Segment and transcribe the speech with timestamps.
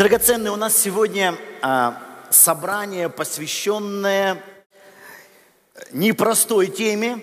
[0.00, 4.42] Драгоценные, у нас сегодня а, собрание, посвященное
[5.92, 7.20] непростой теме,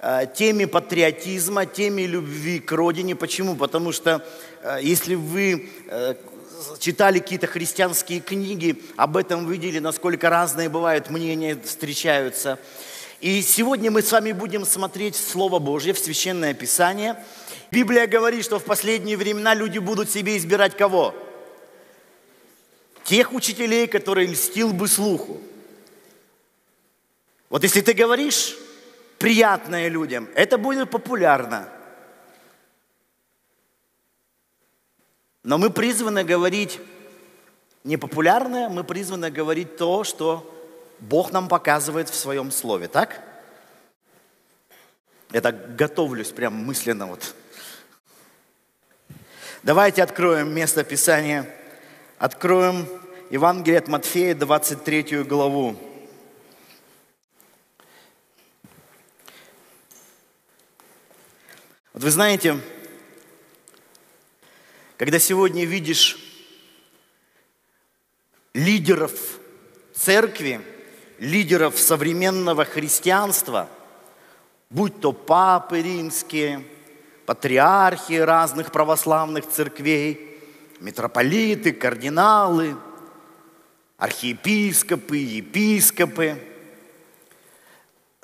[0.00, 3.14] а, теме патриотизма, теме любви к родине.
[3.14, 3.54] Почему?
[3.54, 4.26] Потому что
[4.64, 6.16] а, если вы а,
[6.80, 12.58] читали какие-то христианские книги, об этом видели, насколько разные бывают мнения, встречаются.
[13.20, 17.14] И сегодня мы с вами будем смотреть Слово Божье в Священное Писание.
[17.70, 21.14] Библия говорит, что в последние времена люди будут себе избирать кого?
[23.08, 25.40] Тех учителей, которые льстил бы слуху.
[27.48, 28.54] Вот если ты говоришь
[29.18, 31.70] приятное людям, это будет популярно.
[35.42, 36.78] Но мы призваны говорить
[37.82, 40.44] не популярное, мы призваны говорить то, что
[40.98, 43.22] Бог нам показывает в своем слове, так?
[45.30, 47.34] Я так готовлюсь прям мысленно вот.
[49.62, 51.54] Давайте откроем место Писания
[52.18, 52.88] Откроем
[53.30, 55.76] Евангелие от Матфея, 23 главу.
[61.92, 62.58] Вот вы знаете,
[64.96, 66.16] когда сегодня видишь
[68.54, 69.12] лидеров
[69.94, 70.62] церкви,
[71.18, 73.68] лидеров современного христианства,
[74.70, 76.64] будь то папы римские,
[77.26, 80.24] патриархи разных православных церквей–
[80.80, 82.76] митрополиты, кардиналы,
[83.98, 86.42] архиепископы, епископы.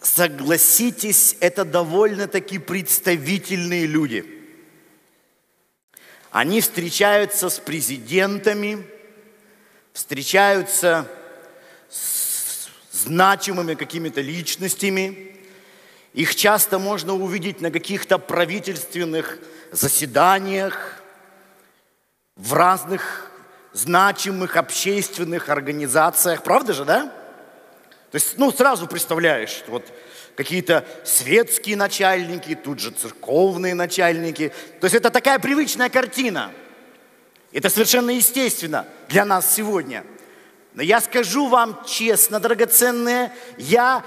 [0.01, 4.25] Согласитесь, это довольно-таки представительные люди.
[6.31, 8.87] Они встречаются с президентами,
[9.93, 11.11] встречаются
[11.89, 15.37] с значимыми какими-то личностями.
[16.13, 19.39] Их часто можно увидеть на каких-то правительственных
[19.73, 21.01] заседаниях,
[22.37, 23.31] в разных
[23.75, 26.43] значимых общественных организациях.
[26.43, 27.13] Правда же, да?
[28.11, 29.85] То есть, ну, сразу представляешь, вот
[30.37, 34.53] какие-то светские начальники, тут же церковные начальники.
[34.81, 36.51] То есть это такая привычная картина.
[37.53, 40.05] Это совершенно естественно для нас сегодня.
[40.73, 44.03] Но я скажу вам честно, драгоценные, я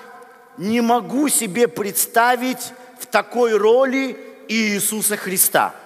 [0.57, 4.17] не могу себе представить в такой роли
[4.47, 5.75] Иисуса Христа–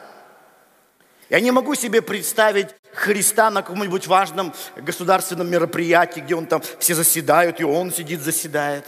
[1.31, 6.95] я не могу себе представить Христа на каком-нибудь важном государственном мероприятии, где он там все
[6.95, 8.85] заседают, и он сидит, заседает.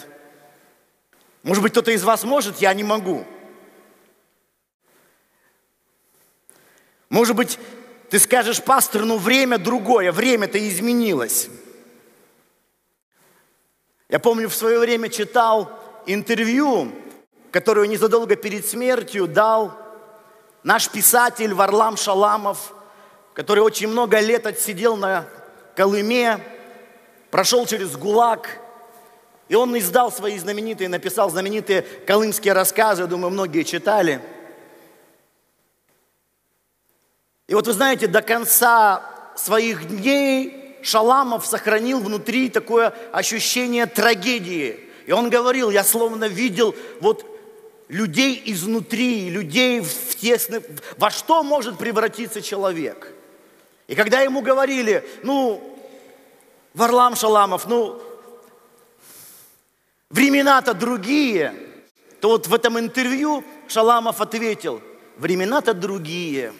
[1.43, 3.25] Может быть, кто-то из вас может, я не могу.
[7.09, 7.59] Может быть,
[8.09, 11.49] ты скажешь, пастор, ну время другое, время-то изменилось.
[14.09, 15.71] Я помню, в свое время читал
[16.05, 16.91] интервью,
[17.51, 19.83] которое незадолго перед смертью дал
[20.63, 22.72] Наш писатель Варлам Шаламов,
[23.33, 25.25] который очень много лет отсидел на
[25.75, 26.39] Колыме,
[27.31, 28.59] прошел через ГУЛАГ,
[29.49, 34.21] и он издал свои знаменитые, написал знаменитые колымские рассказы, я думаю, многие читали.
[37.47, 39.03] И вот вы знаете, до конца
[39.35, 44.79] своих дней Шаламов сохранил внутри такое ощущение трагедии.
[45.05, 47.25] И он говорил, я словно видел вот
[47.89, 50.63] людей изнутри, людей в тесных...
[50.97, 53.13] Во что может превратиться человек?
[53.93, 55.79] И когда ему говорили, ну,
[56.73, 58.01] Варлам Шаламов, ну,
[60.09, 61.53] времена-то другие,
[62.19, 64.81] то вот в этом интервью Шаламов ответил,
[65.17, 66.53] времена-то другие,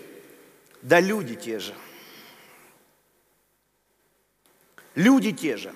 [0.83, 1.73] да люди те же.
[4.94, 5.73] Люди те же.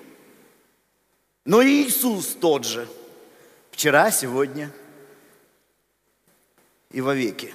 [1.44, 2.86] Но Иисус тот же.
[3.72, 4.70] Вчера, сегодня–
[6.92, 7.52] и вовеки.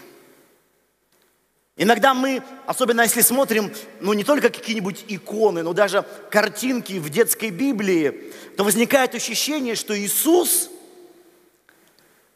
[1.76, 7.50] Иногда мы, особенно если смотрим, ну не только какие-нибудь иконы, но даже картинки в детской
[7.50, 10.70] Библии, то возникает ощущение, что Иисус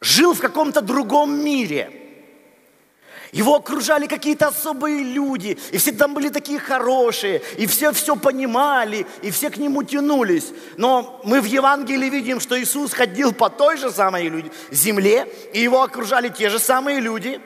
[0.00, 1.92] жил в каком-то другом мире–
[3.32, 9.06] его окружали какие-то особые люди, и все там были такие хорошие, и все все понимали,
[9.22, 10.46] и все к нему тянулись.
[10.76, 15.82] Но мы в Евангелии видим, что Иисус ходил по той же самой земле, и его
[15.82, 17.40] окружали те же самые люди.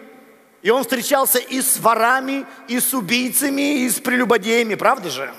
[0.62, 5.34] И он встречался и с ворами, и с убийцами, и с прелюбодеями, правда же?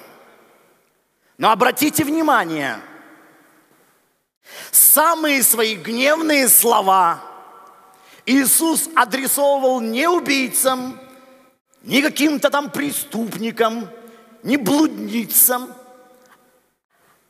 [1.38, 2.80] Но обратите внимание,
[4.72, 7.22] самые свои гневные слова–
[8.26, 11.00] Иисус адресовывал не убийцам,
[11.82, 13.90] не каким-то там преступникам,
[14.44, 15.74] не блудницам,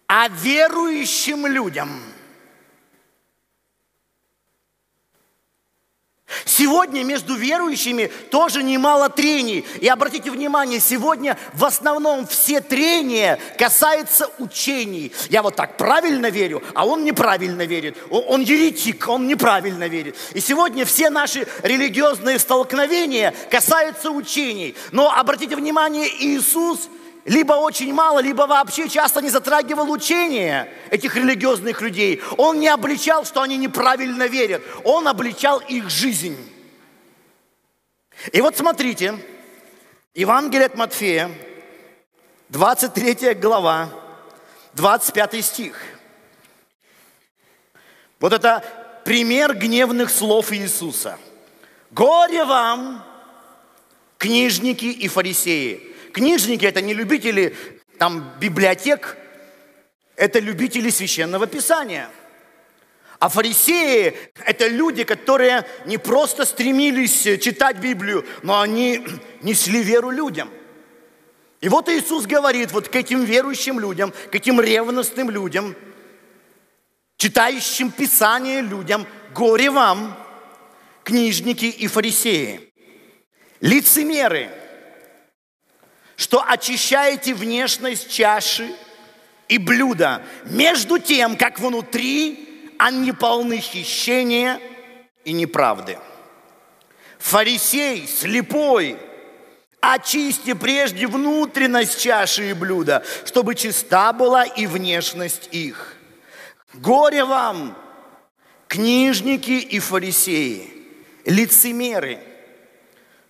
[0.08, 1.90] а верующим людям.
[6.46, 9.66] Сегодня между верующими тоже немало трений.
[9.80, 15.12] И обратите внимание, сегодня в основном все трения касаются учений.
[15.30, 17.98] Я вот так правильно верю, а он неправильно верит.
[18.10, 20.16] Он, еретик, он неправильно верит.
[20.34, 24.76] И сегодня все наши религиозные столкновения касаются учений.
[24.92, 26.90] Но обратите внимание, Иисус–
[27.26, 32.22] либо очень мало, либо вообще часто не затрагивал учения этих религиозных людей.
[32.38, 34.62] Он не обличал, что они неправильно верят.
[34.84, 36.38] Он обличал их жизнь.
[38.32, 39.18] И вот смотрите,
[40.14, 41.32] Евангелие от Матфея,
[42.50, 43.90] 23 глава,
[44.74, 45.82] 25 стих.
[48.20, 48.64] Вот это
[49.06, 51.18] пример гневных слов Иисуса.
[51.92, 53.04] «Горе вам,
[54.18, 57.56] книжники и фарисеи, Книжники– это не любители
[57.98, 59.18] там, библиотек,
[60.16, 62.08] это любители священного писания.
[63.18, 64.16] А фарисеи–
[64.46, 69.04] это люди, которые не просто стремились читать Библию, но они
[69.42, 70.52] несли веру людям.
[71.62, 75.76] И вот Иисус говорит вот к этим верующим людям, к этим ревностным людям,
[77.18, 80.16] читающим Писание людям, горе вам,
[81.04, 82.72] книжники и фарисеи,
[83.62, 84.52] лицемеры–
[86.24, 88.74] что очищаете внешность чаши
[89.50, 94.62] и блюда, между тем, как внутри они полны хищения
[95.26, 96.00] и неправды.
[97.20, 98.96] Фарисей, слепой,
[99.82, 105.98] очисти прежде внутренность чаши и блюда, чтобы чиста была и внешность их.
[106.74, 107.78] Горе вам,
[108.70, 110.72] книжники и фарисеи,
[111.26, 112.20] лицемеры–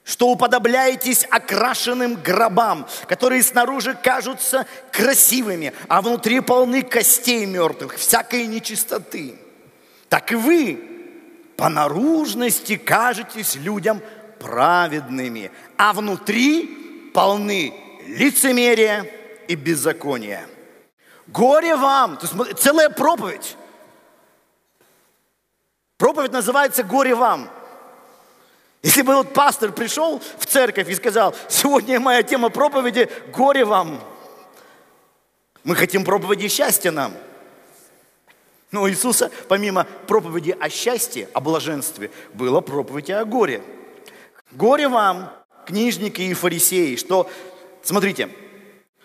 [0.04, 9.36] что уподобляетесь окрашенным гробам, которые снаружи кажутся красивыми, а внутри полны костей мертвых, всякой нечистоты.
[10.10, 10.94] Так и вы
[11.56, 14.02] по наружности кажетесь людям
[14.40, 17.74] праведными, а внутри полны
[18.08, 19.10] лицемерия
[19.48, 20.46] и беззакония.
[21.28, 22.18] Горе вам!
[22.18, 23.56] То есть целая проповедь.
[25.98, 27.50] Проповедь называется «Горе вам».
[28.84, 34.04] Если бы вот пастор пришел в церковь и сказал, сегодня моя тема проповеди «Горе вам».
[35.64, 37.14] Мы хотим проповеди счастья нам.
[38.72, 43.64] Но у Иисуса, помимо проповеди о счастье, о блаженстве, была проповедь о горе.
[44.52, 45.32] Горе вам,
[45.66, 47.30] книжники и фарисеи, что,
[47.84, 48.30] смотрите,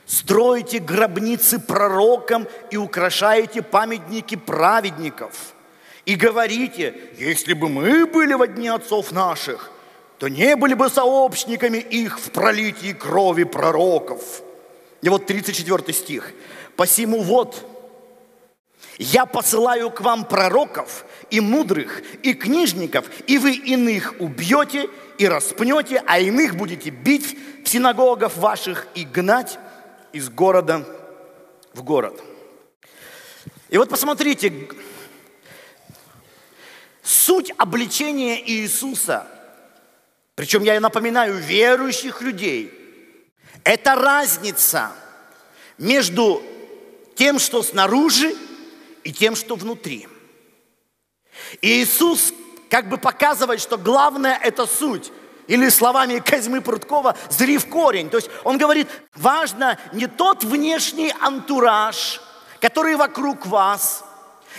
[0.07, 5.53] строите гробницы пророкам и украшаете памятники праведников–
[6.09, 9.71] и говорите, если бы мы были в дни отцов наших,
[10.19, 14.41] то не были бы сообщниками их в пролитии крови пророков.
[15.03, 16.33] И вот 34 стих.
[16.77, 17.63] «Посему вот,
[18.97, 24.89] я посылаю к вам пророков и мудрых, и книжников, и вы иных убьете
[25.19, 29.59] и распнете, а иных будете бить в синагогах ваших и гнать
[30.15, 30.87] из города
[31.75, 32.19] в город».
[33.69, 34.51] И вот посмотрите,
[37.09, 39.27] Суть обличения Иисуса,
[40.35, 42.71] причем я напоминаю, верующих людей,
[43.65, 44.93] это разница
[45.79, 46.43] между
[47.15, 48.37] тем, что снаружи,
[49.05, 50.07] и тем, что внутри.
[51.63, 52.35] Иисус
[52.69, 55.11] как бы показывает, что главное– это суть.
[55.47, 58.11] Или словами Казьмы Пруткова «зри в корень».
[58.11, 62.21] То есть он говорит, важно не тот внешний антураж,
[62.61, 64.05] который вокруг вас–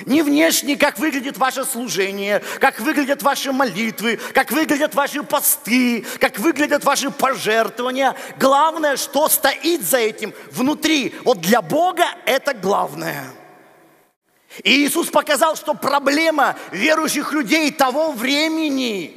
[0.05, 6.39] не внешне, как выглядит ваше служение, как выглядят ваши молитвы, как выглядят ваши посты, как
[6.39, 8.15] выглядят ваши пожертвования.
[8.39, 11.13] Главное, что стоит за этим внутри.
[11.23, 13.25] Вот для Бога это главное.
[14.63, 19.15] И Иисус показал, что проблема верующих людей того времени,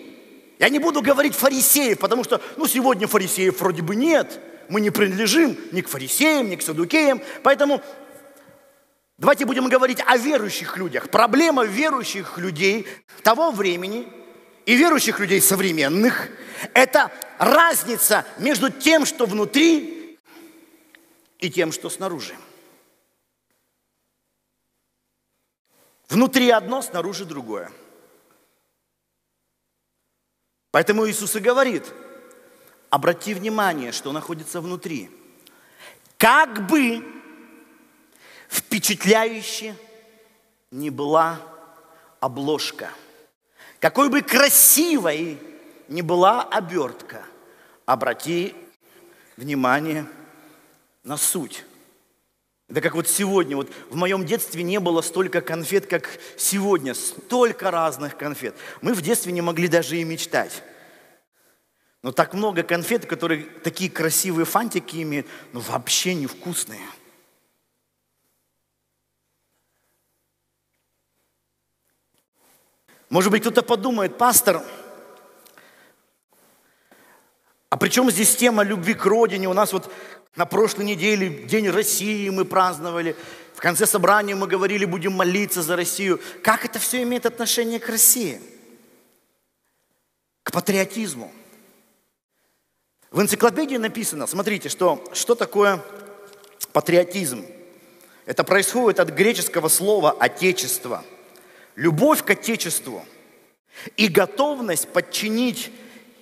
[0.58, 4.38] я не буду говорить фарисеев, потому что, ну, сегодня фарисеев вроде бы нет.
[4.68, 7.20] Мы не принадлежим ни к фарисеям, ни к садукеям.
[7.42, 7.82] Поэтому
[9.18, 11.10] Давайте будем говорить о верующих людях.
[11.10, 12.86] Проблема верующих людей
[13.22, 14.08] того времени
[14.66, 16.28] и верующих людей современных–
[16.74, 20.18] это разница между тем, что внутри,
[21.38, 22.36] и тем, что снаружи.
[26.08, 27.72] Внутри одно, снаружи другое.
[30.70, 31.92] Поэтому Иисус и говорит,
[32.90, 35.10] обрати внимание, что находится внутри.
[36.16, 37.21] Как бы
[38.52, 39.74] впечатляюще
[40.70, 41.40] не была
[42.20, 42.90] обложка.
[43.80, 45.38] Какой бы красивой
[45.88, 47.24] ни была обертка,
[47.86, 48.54] обрати
[49.36, 50.06] внимание
[51.02, 51.64] на суть.
[52.68, 57.70] Да как вот сегодня, вот в моем детстве не было столько конфет, как сегодня, столько
[57.70, 58.54] разных конфет.
[58.80, 60.62] Мы в детстве не могли даже и мечтать.
[62.02, 66.80] Но так много конфет, которые такие красивые фантики имеют, но вообще невкусные.
[73.12, 74.62] Может быть, кто-то подумает, пастор,
[77.68, 79.50] а при чем здесь тема любви к родине?
[79.50, 79.92] У нас вот
[80.34, 83.14] на прошлой неделе День России мы праздновали.
[83.54, 86.22] В конце собрания мы говорили, будем молиться за Россию.
[86.42, 88.40] Как это все имеет отношение к России?
[90.42, 91.30] К патриотизму.
[93.10, 95.84] В энциклопедии написано, смотрите, что, что такое
[96.72, 97.44] патриотизм.
[98.24, 101.04] Это происходит от греческого слова «отечество».
[101.76, 103.04] Любовь к Отечеству
[103.96, 105.70] и готовность подчинить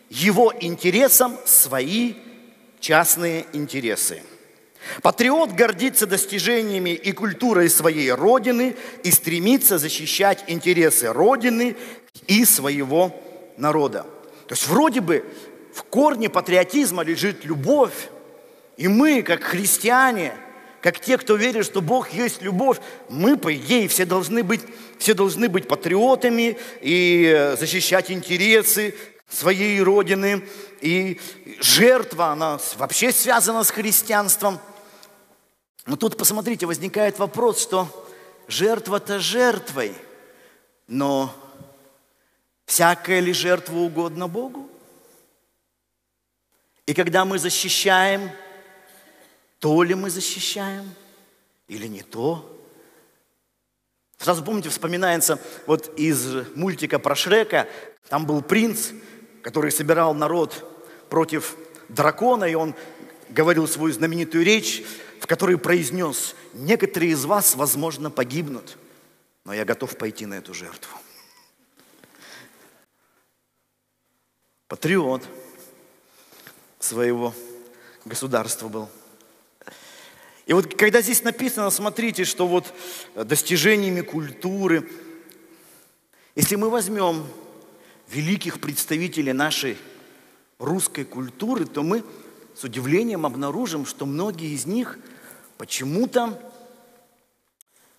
[0.09, 2.15] его интересам свои
[2.79, 4.23] частные интересы.
[5.03, 11.77] Патриот гордится достижениями и культурой своей Родины и стремится защищать интересы Родины
[12.27, 13.15] и своего
[13.57, 14.07] народа.
[14.49, 15.25] То есть вроде бы
[15.75, 18.09] в корне патриотизма лежит любовь.
[18.77, 20.33] И мы, как христиане,
[20.81, 24.63] как те, кто верит, что Бог есть любовь, мы, по идее, все должны быть,
[24.99, 28.95] все должны быть патриотами и защищать интересы
[29.29, 30.43] своей родины.
[30.81, 31.21] И
[31.61, 34.59] жертва, она вообще связана с христианством.
[35.87, 37.89] Но тут, посмотрите, возникает вопрос, что
[38.49, 39.95] жертва-то жертвой,
[40.87, 41.35] но
[42.65, 44.69] всякая ли жертва угодно Богу?
[46.87, 48.31] И когда мы защищаем,
[49.61, 50.93] то ли мы защищаем
[51.69, 52.57] или не то?
[54.19, 57.69] Сразу помните, вспоминается вот из мультика про Шрека,
[58.09, 58.89] там был принц,
[59.43, 60.67] который собирал народ
[61.09, 61.57] против
[61.89, 62.75] дракона, и он
[63.29, 64.83] говорил свою знаменитую речь,
[65.21, 68.77] в которой произнес, некоторые из вас, возможно, погибнут,
[69.45, 70.99] но я готов пойти на эту жертву.
[74.69, 75.23] Патриот
[76.79, 77.35] своего
[78.05, 78.89] государства был.
[80.51, 82.75] И вот когда здесь написано, смотрите, что вот
[83.15, 84.91] достижениями культуры,
[86.35, 87.25] если мы возьмем
[88.09, 89.79] великих представителей нашей
[90.59, 92.03] русской культуры, то мы
[92.57, 94.99] с удивлением обнаружим, что многие из них
[95.57, 96.37] почему-то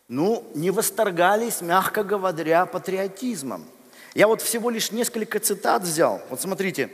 [0.09, 3.65] ну, не восторгались, мягко говоря, патриотизмом.
[4.13, 6.21] Я вот всего лишь несколько цитат взял.
[6.29, 6.91] Вот смотрите,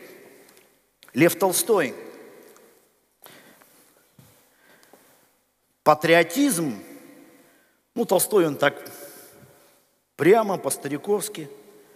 [1.16, 1.96] Лев Толстой.
[5.88, 6.84] Патриотизм,
[7.96, 8.76] ну, Толстой он так
[10.18, 11.50] прямо, по-стариковски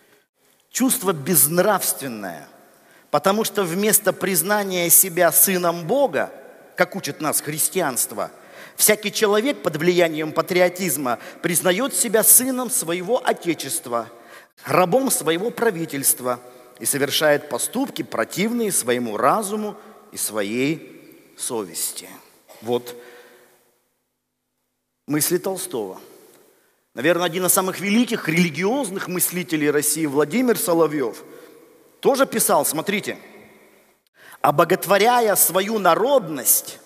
[0.71, 2.47] –чувство безнравственное,
[3.09, 6.31] потому что вместо признания себя сыном Бога,
[6.77, 8.31] как учит нас христианство,
[8.77, 14.07] всякий человек под влиянием патриотизма признает себя сыном своего отечества,
[14.63, 16.39] рабом своего правительства
[16.79, 19.75] и совершает поступки, противные своему разуму
[20.13, 22.07] и своей совести.
[22.61, 22.95] Вот
[25.11, 25.99] мысли Толстого–
[26.93, 31.23] Наверное, один из самых великих религиозных мыслителей России, Владимир Соловьев,
[32.01, 33.17] тоже писал, смотрите,
[34.41, 36.79] обоготворяя свою народность,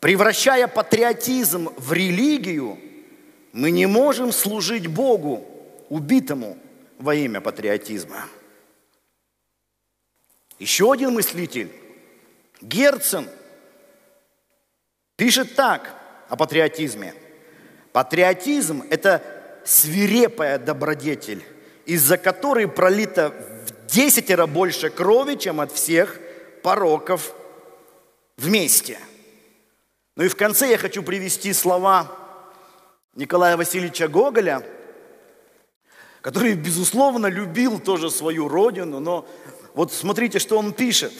[0.00, 2.78] превращая патриотизм в религию,
[3.52, 5.46] мы не можем служить Богу,
[5.90, 6.58] убитому
[6.98, 8.26] во имя патриотизма.
[10.58, 11.70] Еще один мыслитель,
[12.60, 13.28] Герцен,
[15.14, 15.94] пишет так
[16.28, 17.14] о патриотизме–
[17.94, 19.22] Патриотизм– это
[19.64, 21.44] свирепая добродетель,
[21.86, 26.18] из-за которой пролито в десятеро больше крови, чем от всех
[26.64, 27.32] пороков
[28.36, 28.98] вместе.
[30.16, 32.10] Ну и в конце я хочу привести слова
[33.14, 34.66] Николая Васильевича Гоголя,
[36.20, 39.24] который, безусловно, любил тоже свою родину, но
[39.74, 41.12] вот смотрите, что он пишет.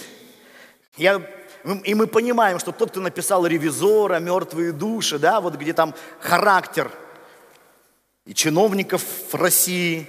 [0.96, 1.22] Я
[1.64, 6.90] и мы понимаем, что тот, кто написал «Ревизора», «Мертвые души», да, вот где там характер
[8.26, 9.02] и чиновников
[9.32, 10.06] России,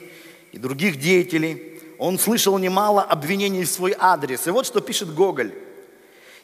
[0.52, 4.48] и других деятелей, он слышал немало обвинений в свой адрес.
[4.48, 5.54] И вот что пишет Гоголь.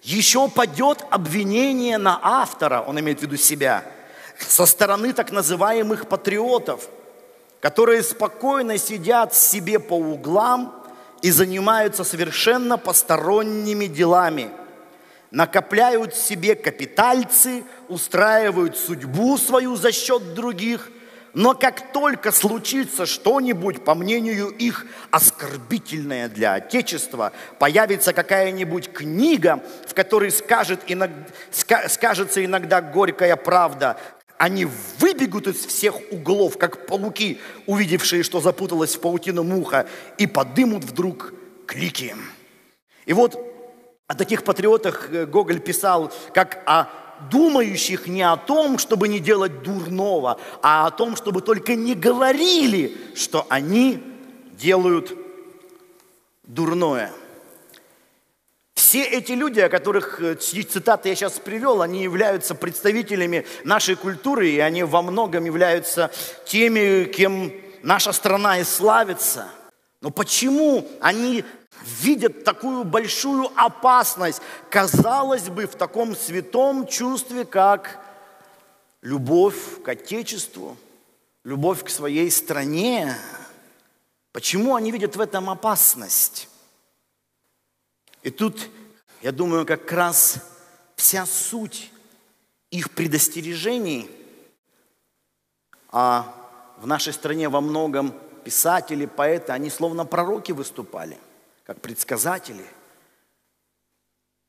[0.02, 3.84] «Еще падет обвинение на автора», он имеет в виду себя,
[4.40, 6.88] со стороны так называемых патриотов,
[7.60, 10.74] которые спокойно сидят себе по углам
[11.22, 14.52] и занимаются совершенно посторонними делами–
[15.32, 20.92] накопляют себе капитальцы, устраивают судьбу свою за счет других,
[21.34, 29.94] Но как только случится что-нибудь, по мнению их, оскорбительное для Отечества, появится какая-нибудь книга, в
[29.94, 31.26] которой скажет иногда,
[31.88, 33.98] скажется иногда горькая правда,
[34.38, 40.84] они выбегут из всех углов, как пауки, увидевшие, что запуталась в паутину муха, и подымут
[40.84, 41.34] вдруг
[41.66, 42.14] клики.
[43.06, 43.51] И вот
[44.12, 46.90] о таких патриотах э, Гоголь писал, как о
[47.32, 52.98] думающих не о том, чтобы не делать дурного, а о том, чтобы только не говорили,
[53.16, 54.04] что они
[54.52, 55.18] делают
[56.44, 57.14] дурное.
[58.76, 64.50] Все эти люди, о которых э, цитаты я сейчас привел, они являются представителями нашей культуры,
[64.50, 66.12] и они во многом являются
[66.46, 69.48] теми, кем наша страна и славится.
[70.02, 71.46] Но почему они
[71.84, 78.00] видят такую большую опасность, казалось бы, в таком святом чувстве, как
[79.02, 80.78] любовь к Отечеству,
[81.44, 83.16] любовь к своей стране.
[84.32, 86.48] Почему они видят в этом опасность?
[88.24, 88.70] И тут,
[89.22, 90.38] я думаю, как раз
[90.96, 91.92] вся суть
[92.70, 94.10] их предостережений,
[95.90, 96.34] а
[96.78, 98.14] в нашей стране во многом
[98.46, 101.18] писатели, поэты, они словно пророки выступали–
[101.72, 102.66] как предсказатели.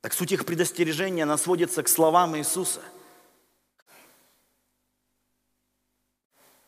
[0.01, 2.83] Так суть их предостережения, она сводится к словам Иисуса.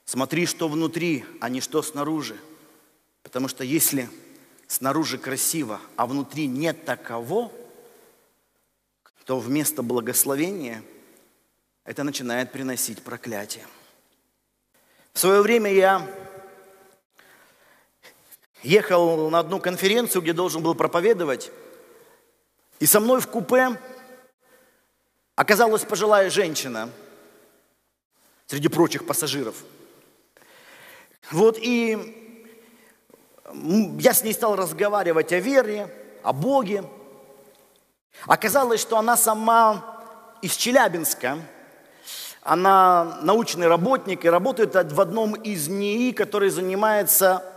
[0.05, 2.39] Смотри, что внутри, а не что снаружи.
[3.25, 4.09] Потому что если
[4.69, 7.51] снаружи красиво, а внутри нет таково,
[9.25, 10.85] то вместо благословения
[11.83, 13.67] это начинает приносить проклятие.
[15.15, 16.09] В свое время я
[18.65, 21.53] ехал на одну конференцию, где должен был проповедовать,
[22.81, 23.79] и со мной в купе
[25.37, 26.91] оказалась пожилая женщина
[28.47, 29.55] среди прочих пассажиров.
[31.31, 32.21] Вот и
[33.99, 36.85] я с ней стал разговаривать о вере, о Боге.
[38.27, 40.01] Оказалось, что она сама
[40.43, 41.39] из Челябинска,
[42.43, 47.54] она научный работник и работает в одном из НИИ, который занимается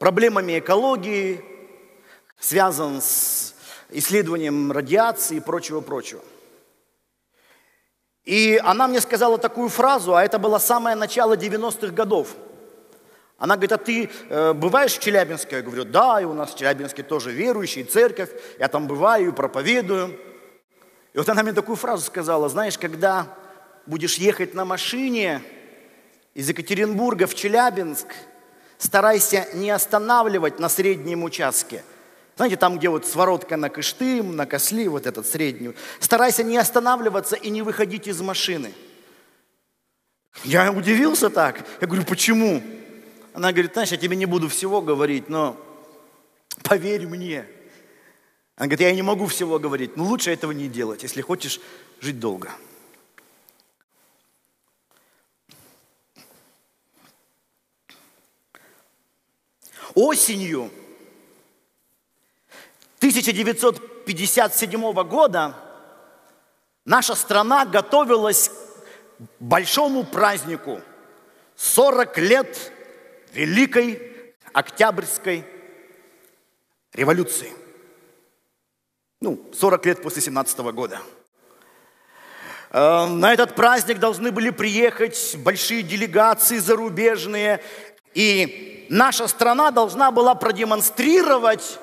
[0.00, 1.44] проблемами экологии,
[2.38, 3.54] связан с
[3.90, 6.22] исследованием радиации и прочего-прочего.
[8.24, 12.34] И она мне сказала такую фразу, а это было самое начало 90-х годов.
[13.36, 15.56] Она говорит, а ты э, бываешь в Челябинске?
[15.56, 20.18] Я говорю, да, и у нас в Челябинске тоже верующий, церковь, я там бываю, проповедую.
[21.12, 23.26] И вот она мне такую фразу сказала, знаешь, когда
[23.84, 25.42] будешь ехать на машине
[26.32, 28.06] из Екатеринбурга в Челябинск–
[28.80, 31.84] старайся не останавливать на среднем участке.
[32.36, 35.74] Знаете, там, где вот своротка на Кыштым, на Косли, вот этот средний.
[36.00, 38.72] Старайся не останавливаться и не выходить из машины.
[40.44, 41.62] Я удивился так.
[41.80, 42.62] Я говорю, почему?
[43.34, 45.56] Она говорит, знаешь, я тебе не буду всего говорить, но
[46.62, 47.44] поверь мне.
[48.56, 51.60] Она говорит, я не могу всего говорить, но лучше этого не делать, если хочешь
[52.00, 52.50] жить долго.
[59.94, 60.70] Осенью
[62.98, 65.54] 1957 года
[66.84, 68.52] наша страна готовилась к
[69.40, 70.80] большому празднику
[71.56, 72.72] 40 лет
[73.32, 75.44] Великой Октябрьской
[76.92, 77.52] революции.
[79.20, 81.00] Ну, 40 лет после 17 года.
[82.70, 87.62] Э, на этот праздник должны были приехать большие делегации зарубежные.
[88.14, 91.78] И наша страна должна была продемонстрировать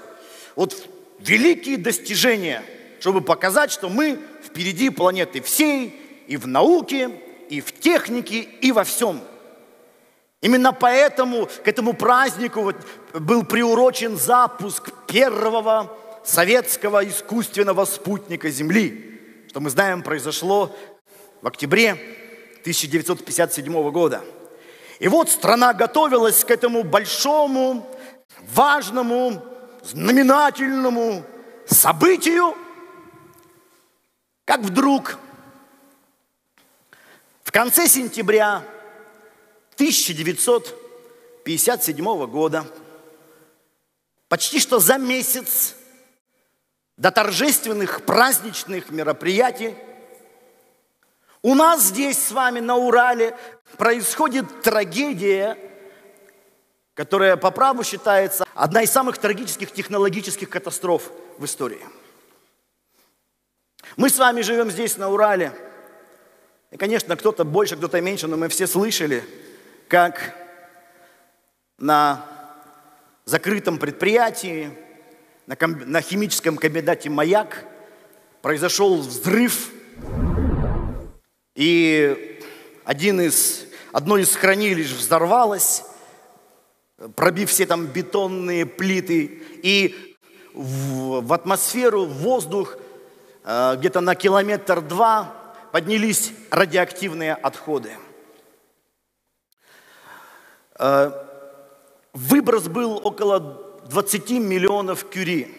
[0.55, 0.75] вот
[1.19, 2.63] великие достижения,
[2.99, 7.11] чтобы показать, что мы впереди планеты всей и в науке,
[7.49, 9.21] и в технике, и во всем.
[10.41, 12.75] Именно поэтому к этому празднику вот
[13.13, 20.75] был приурочен запуск первого советского искусственного спутника Земли, что мы знаем произошло
[21.41, 21.93] в октябре
[22.63, 24.23] 1957 года–
[24.99, 27.89] и вот страна готовилась к этому большому,
[28.53, 29.41] важному,
[29.83, 31.23] знаменательному
[31.65, 32.53] событию,
[34.45, 35.17] как вдруг
[37.43, 38.63] в конце сентября
[39.75, 42.65] 1957 года,
[44.27, 45.75] почти что за месяц
[46.97, 49.75] до торжественных праздничных мероприятий,
[51.47, 53.33] у нас здесь с вами на Урале
[53.77, 55.57] происходит трагедия,
[56.93, 61.79] которая по праву считается одна из самых трагических технологических катастроф в истории.
[63.95, 65.53] Мы с вами живем здесь на Урале.
[66.71, 69.23] И, конечно, кто-то больше, кто-то меньше, но мы все слышали,
[69.87, 70.35] как
[71.77, 72.25] на
[73.23, 74.77] закрытом предприятии,
[75.45, 77.63] на, ком- на химическом комбинате «Маяк»
[78.41, 79.71] произошел взрыв,
[81.57, 82.39] и
[82.85, 85.83] один из, одно из хранилищ взорвалось,
[87.15, 90.15] пробив все там бетонные плиты, и
[90.53, 92.77] в, в атмосферу, в воздух
[93.43, 95.33] э, где-то на километр-два
[95.71, 97.89] поднялись радиоактивные отходы.
[100.77, 101.11] Э,
[102.13, 105.55] выброс был около 20 миллионов кюри.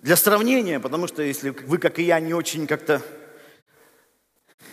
[0.00, 3.00] Для сравнения, потому что если вы, как и я, не очень как-то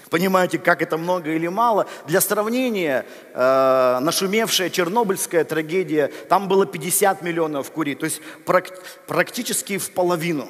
[0.09, 7.21] понимаете, как это много или мало, для сравнения, э, нашумевшая чернобыльская трагедия, там было 50
[7.21, 10.49] миллионов кури, то есть прак- практически в половину,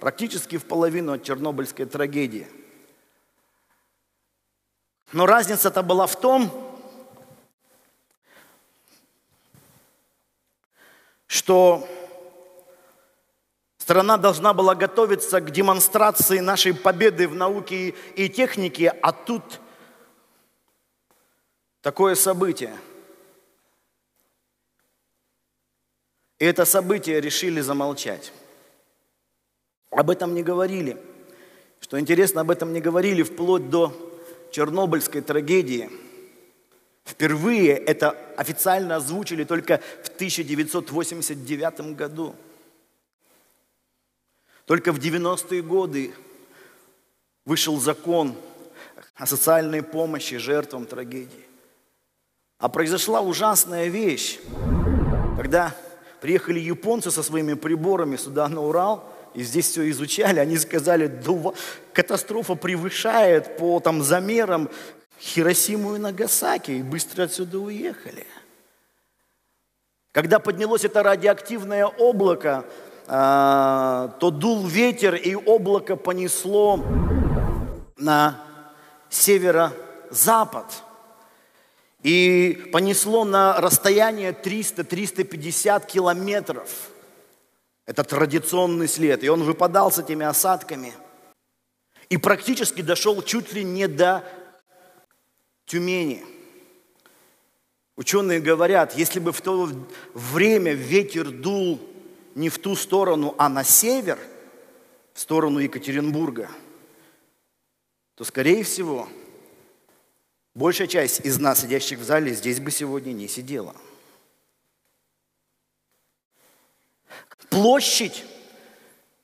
[0.00, 2.46] практически в половину от чернобыльской трагедии.
[5.12, 6.50] Но разница-то была в том,
[11.26, 11.88] что
[13.90, 19.42] страна должна была готовиться к демонстрации нашей победы в науке и технике, а тут
[21.82, 22.78] такое событие.
[26.38, 28.32] И это событие решили замолчать.
[29.90, 30.96] Об этом не говорили.
[31.80, 33.92] Что интересно, об этом не говорили вплоть до
[34.52, 35.90] Чернобыльской трагедии–
[37.02, 42.36] Впервые это официально озвучили только в 1989 году.
[44.70, 46.14] Только в 90-е годы
[47.44, 48.36] вышел закон
[49.16, 51.44] о социальной помощи жертвам трагедии.
[52.60, 54.38] А произошла ужасная вещь,
[55.36, 55.74] когда
[56.20, 61.52] приехали японцы со своими приборами сюда на Урал, и здесь все изучали, они сказали, да,
[61.92, 64.70] катастрофа превышает по там, замерам
[65.18, 68.24] Хиросиму и Нагасаки и быстро отсюда уехали.
[70.12, 72.64] Когда поднялось это радиоактивное облако,
[73.10, 76.78] то дул ветер, и облако понесло
[77.96, 78.40] на
[79.08, 80.66] северо-запад.
[82.04, 86.90] И понесло на расстояние 300-350 километров.
[87.84, 89.24] Это традиционный след.
[89.24, 90.94] И он выпадал с этими осадками.
[92.10, 94.24] И практически дошел чуть ли не до
[95.66, 96.24] Тюмени.
[97.96, 99.68] Ученые говорят, если бы в то
[100.14, 101.80] время ветер дул
[102.34, 104.18] не в ту сторону, а на север,
[105.12, 106.48] в сторону Екатеринбурга,
[108.14, 109.08] то, скорее всего,
[110.54, 113.74] большая часть из нас, сидящих в зале, здесь бы сегодня не сидела.
[117.48, 118.24] Площадь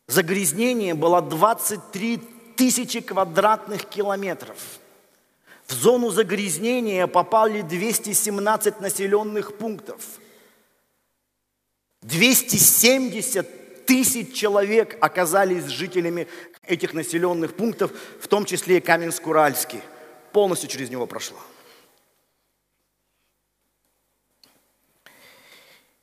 [0.08, 2.18] загрязнения была 23
[2.56, 4.58] тысячи квадратных километров–
[5.66, 10.00] в зону загрязнения попали 217 населенных пунктов.
[12.06, 16.26] 270 тысяч человек оказались жителями
[16.62, 19.80] этих населенных пунктов, в том числе и Каменск-Уральский.
[20.32, 21.38] Полностью через него прошло.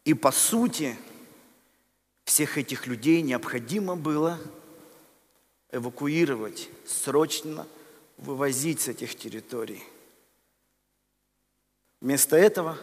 [0.05, 0.97] И по сути,
[2.25, 4.39] всех этих людей необходимо было
[5.71, 7.67] эвакуировать срочно–
[8.17, 9.83] вывозить с этих территорий.
[12.01, 12.77] Вместо этого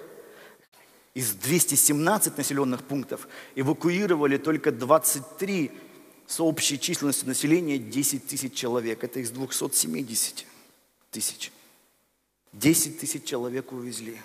[1.14, 5.72] из 217 населенных пунктов эвакуировали только 23
[6.26, 9.02] с общей численностью населения 10 тысяч человек.
[9.02, 10.46] Это из 270
[11.10, 11.52] тысяч.
[12.52, 14.20] 10 тысяч человек увезли.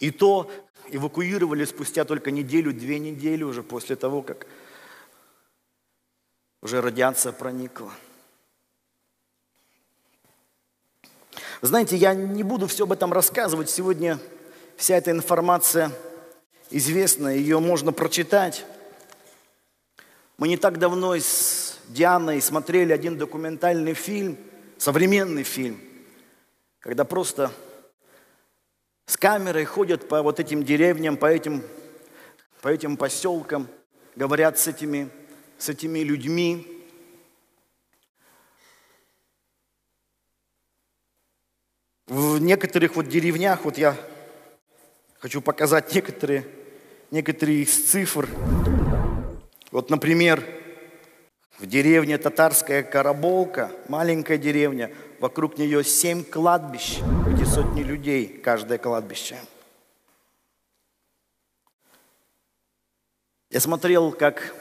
[0.00, 0.50] И то
[0.88, 4.46] эвакуировали спустя только неделю, две недели уже после того, как
[6.62, 7.92] уже радиация проникла.
[11.62, 13.70] Знаете, я не буду все об этом рассказывать.
[13.70, 14.18] Сегодня
[14.76, 15.90] вся эта информация
[16.70, 18.64] известна, ее можно прочитать.
[20.36, 24.36] Мы не так давно с Дианой смотрели один документальный фильм,
[24.76, 25.80] современный фильм,
[26.80, 27.50] когда просто
[29.06, 31.62] с камерой ходят по вот этим деревням, по этим,
[32.60, 33.68] по этим поселкам,
[34.14, 35.08] говорят с этими
[35.58, 36.75] с этими людьми.
[42.08, 43.96] В некоторых вот деревнях, вот я
[45.18, 46.46] хочу показать некоторые,
[47.10, 48.28] некоторые из цифр.
[49.72, 50.44] Вот, например,
[51.58, 59.36] в деревне Татарская Караболка, маленькая деревня, вокруг нее семь кладбищ, где сотни людей, каждое кладбище.
[63.50, 64.54] Я смотрел, как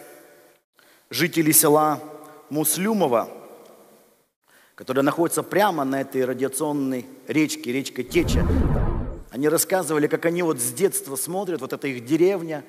[1.11, 2.01] жители села
[2.49, 3.29] Муслюмова,
[4.75, 8.45] которое находится прямо на этой радиационной речке, речка Теча.
[9.31, 12.63] Они рассказывали, как они вот с детства смотрят, вот это их деревня,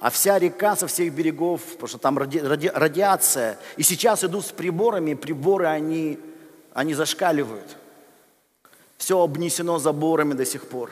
[0.00, 3.58] а вся река со всех берегов, потому что там ради, ради, радиация.
[3.76, 6.18] И сейчас идут с приборами, приборы, они,
[6.72, 7.76] они зашкаливают.
[8.98, 10.90] Все обнесено заборами до сих пор.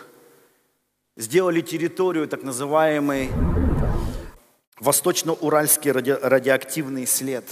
[1.16, 3.31] Сделали территорию так называемый
[4.81, 7.44] Восточно-Уральский ради, радиоактивный след.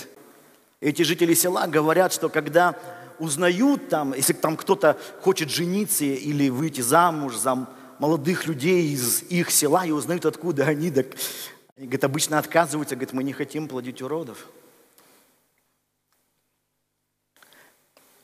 [0.81, 2.75] Эти жители села говорят, что когда
[3.21, 9.51] узнают там, если там кто-то хочет жениться или выйти замуж за молодых людей из их
[9.51, 11.07] села и узнают, откуда они, так,
[11.77, 14.47] они, говорит, обычно отказываются, говорят, мы не хотим плодить уродов.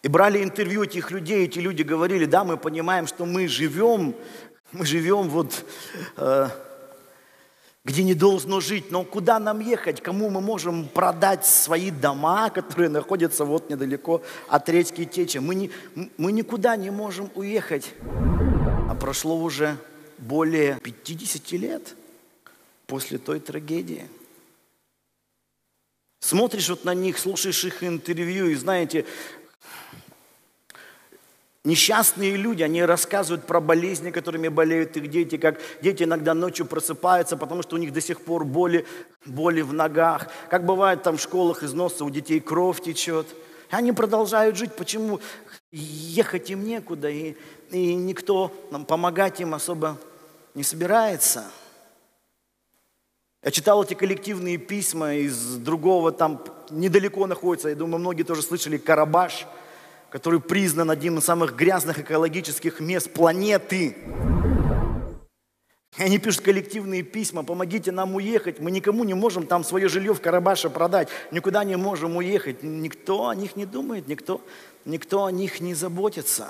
[0.03, 4.15] И брали интервью этих людей, эти люди говорили, да, мы понимаем, что мы живем,
[4.73, 5.65] мы живем вот
[6.17, 6.49] э,
[7.87, 12.89] где не должно жить, но куда нам ехать, кому мы можем продать свои дома, которые
[12.89, 15.39] находятся вот недалеко от речки Течи.
[15.39, 15.71] Мы, не,
[16.19, 17.95] мы никуда не можем уехать.
[18.91, 19.77] А прошло уже
[20.19, 21.95] более 50 лет
[22.89, 24.09] после той трагедии.
[26.19, 29.07] Смотришь вот на них, слушаешь их интервью, и знаете,
[31.67, 37.37] Несчастные люди, они рассказывают про болезни, которыми болеют их дети, как дети иногда ночью просыпаются,
[37.37, 38.87] потому что у них до сих пор боли,
[39.25, 40.29] боли в ногах.
[40.49, 43.27] Как бывает там в школах из носа у детей кровь течет.
[43.69, 44.77] Они продолжают жить.
[44.77, 45.19] Почему?
[45.73, 47.35] Ехать им некуда, и,
[47.73, 49.99] и никто нам помогать им особо
[50.55, 51.47] не собирается.
[53.43, 58.77] Я читал эти коллективные письма из другого, там недалеко находится, я думаю, многие тоже слышали,
[58.77, 59.49] Карабаш–
[60.11, 63.97] который признан одним из самых грязных экологических мест планеты.
[65.99, 70.21] Они пишут коллективные письма, помогите нам уехать, мы никому не можем там свое жилье в
[70.21, 72.63] Карабаше продать, никуда не можем уехать.
[72.63, 74.43] Никто о них не думает, никто,
[74.85, 76.49] никто о них не заботится.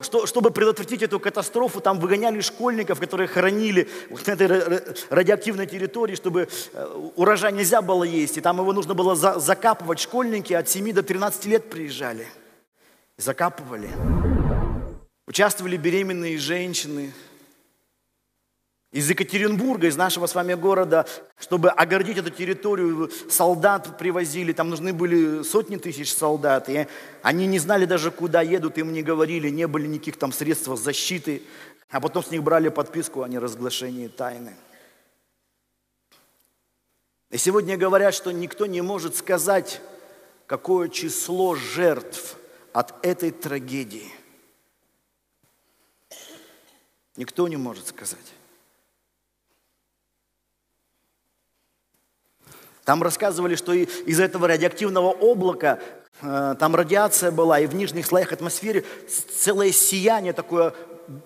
[0.00, 3.86] Что, чтобы предотвратить эту катастрофу, там выгоняли школьников, которые хоронили
[4.26, 4.48] на этой
[5.10, 8.38] радиоактивной территории, чтобы э, урожай нельзя было есть.
[8.38, 10.00] И там его нужно было за, закапывать.
[10.00, 12.26] Школьники от 7 до 13 лет приезжали.
[13.18, 13.90] Закапывали.
[15.26, 17.12] Участвовали беременные женщины,
[18.92, 21.06] из Екатеринбурга, из нашего с вами города,
[21.38, 26.88] чтобы огородить эту территорию, солдат привозили, там нужны были сотни тысяч солдат, и
[27.22, 31.42] они не знали даже, куда едут, им не говорили, не были никаких там средств защиты,
[31.88, 34.56] а потом с них брали подписку о неразглашении тайны.
[37.30, 39.80] И сегодня говорят, что никто не может сказать,
[40.46, 42.36] какое число жертв
[42.72, 44.10] от этой трагедии.
[47.14, 48.18] Никто не может сказать.
[52.84, 55.80] Там рассказывали, что из этого радиоактивного облака
[56.22, 58.84] э, там радиация была, и в нижних слоях атмосферы
[59.38, 60.74] целое сияние такое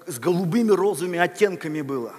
[0.07, 2.15] с голубыми розовыми оттенками было.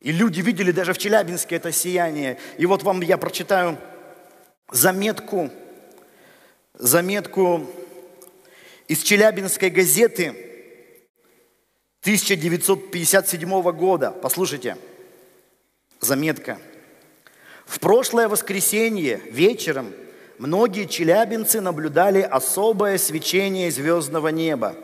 [0.00, 2.38] И люди видели даже в Челябинске это сияние.
[2.58, 3.78] И вот вам я прочитаю
[4.70, 5.50] заметку,
[6.74, 7.66] заметку
[8.88, 10.30] из Челябинской газеты
[12.02, 14.10] 1957 года.
[14.10, 14.76] Послушайте,
[16.00, 16.58] заметка–
[17.72, 19.94] в прошлое воскресенье вечером
[20.36, 24.74] многие челябинцы наблюдали особое свечение звездного неба.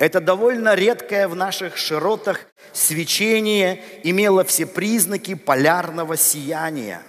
[0.00, 2.40] Это довольно редкое в наших широтах
[2.72, 7.02] свечение имело все признаки полярного сияния.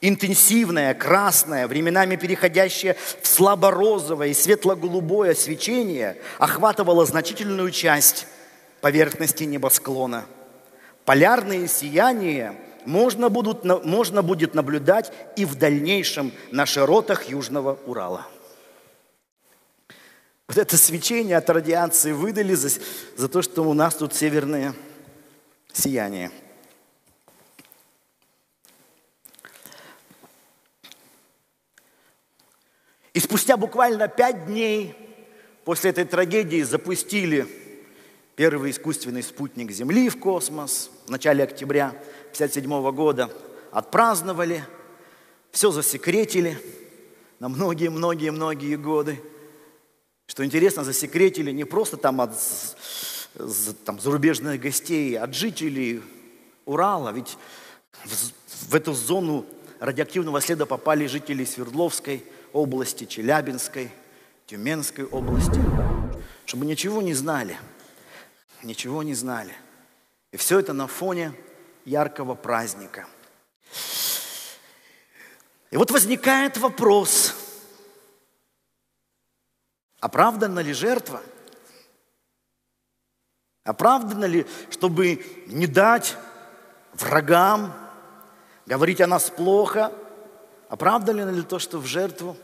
[0.00, 8.28] Интенсивное, красное, временами переходящее в слаборозовое и светло-голубое свечение охватывало значительную часть
[8.80, 10.26] поверхности небосклона.
[11.04, 12.54] Полярные сияния
[12.88, 18.26] можно, будут, можно будет наблюдать и в дальнейшем на широтах Южного Урала.
[20.48, 22.70] Вот это свечение от радиации выдали за,
[23.14, 24.74] за то, что у нас тут северное
[25.70, 26.30] сияние.
[33.12, 34.96] И спустя буквально пять дней
[35.66, 37.46] после этой трагедии запустили
[38.34, 41.94] первый искусственный спутник Земли в космос в начале октября–
[42.32, 43.30] 1957 года
[43.70, 44.64] отпраздновали,
[45.50, 46.58] все засекретили
[47.38, 49.22] на многие-многие-многие годы.
[50.26, 52.32] Что интересно, засекретили не просто там от
[53.84, 56.02] там, зарубежных гостей, от жителей
[56.64, 57.12] Урала.
[57.12, 57.36] Ведь
[58.04, 59.46] в, в эту зону
[59.80, 63.90] радиоактивного следа попали жители Свердловской области, Челябинской,
[64.46, 65.60] Тюменской области.
[66.46, 67.56] Чтобы ничего не знали.
[68.62, 69.54] Ничего не знали.
[70.32, 71.32] И все это на фоне
[71.88, 73.06] яркого праздника.
[75.70, 77.34] И вот возникает вопрос,
[80.00, 81.22] оправдана ли жертва?
[83.64, 86.16] Оправдано ли, чтобы не дать
[86.94, 87.74] врагам
[88.66, 89.92] говорить о нас плохо?
[90.68, 92.36] Оправдано ли то, что в жертву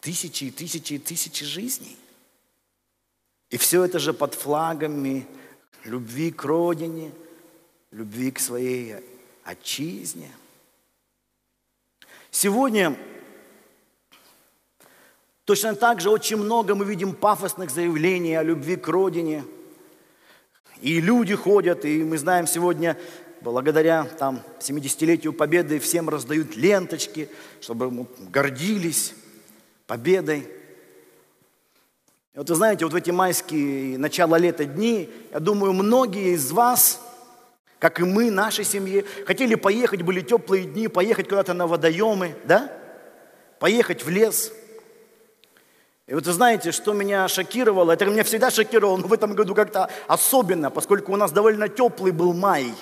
[0.00, 1.96] тысячи и тысячи и тысячи жизней?
[3.48, 5.26] И все это же под флагами
[5.84, 7.12] любви к родине,
[7.92, 8.96] любви к своей
[9.44, 10.30] отчизне.
[12.30, 12.96] Сегодня
[15.44, 19.44] точно так же очень много мы видим пафосных заявлений о любви к родине.
[20.80, 22.98] И люди ходят, и мы знаем сегодня,
[23.42, 27.28] благодаря там 70-летию Победы, всем раздают ленточки,
[27.60, 29.14] чтобы гордились
[29.86, 30.48] победой.
[32.32, 36.50] И вот вы знаете, вот в эти майские, начало лета дни, я думаю, многие из
[36.50, 37.00] вас,
[37.82, 42.70] как и мы, нашей семье, хотели поехать, были теплые дни, поехать куда-то на водоемы, да?
[43.58, 44.52] Поехать в лес.
[46.06, 49.56] И вот вы знаете, что меня шокировало, это меня всегда шокировало, но в этом году
[49.56, 52.72] как-то особенно, поскольку у нас довольно теплый был май.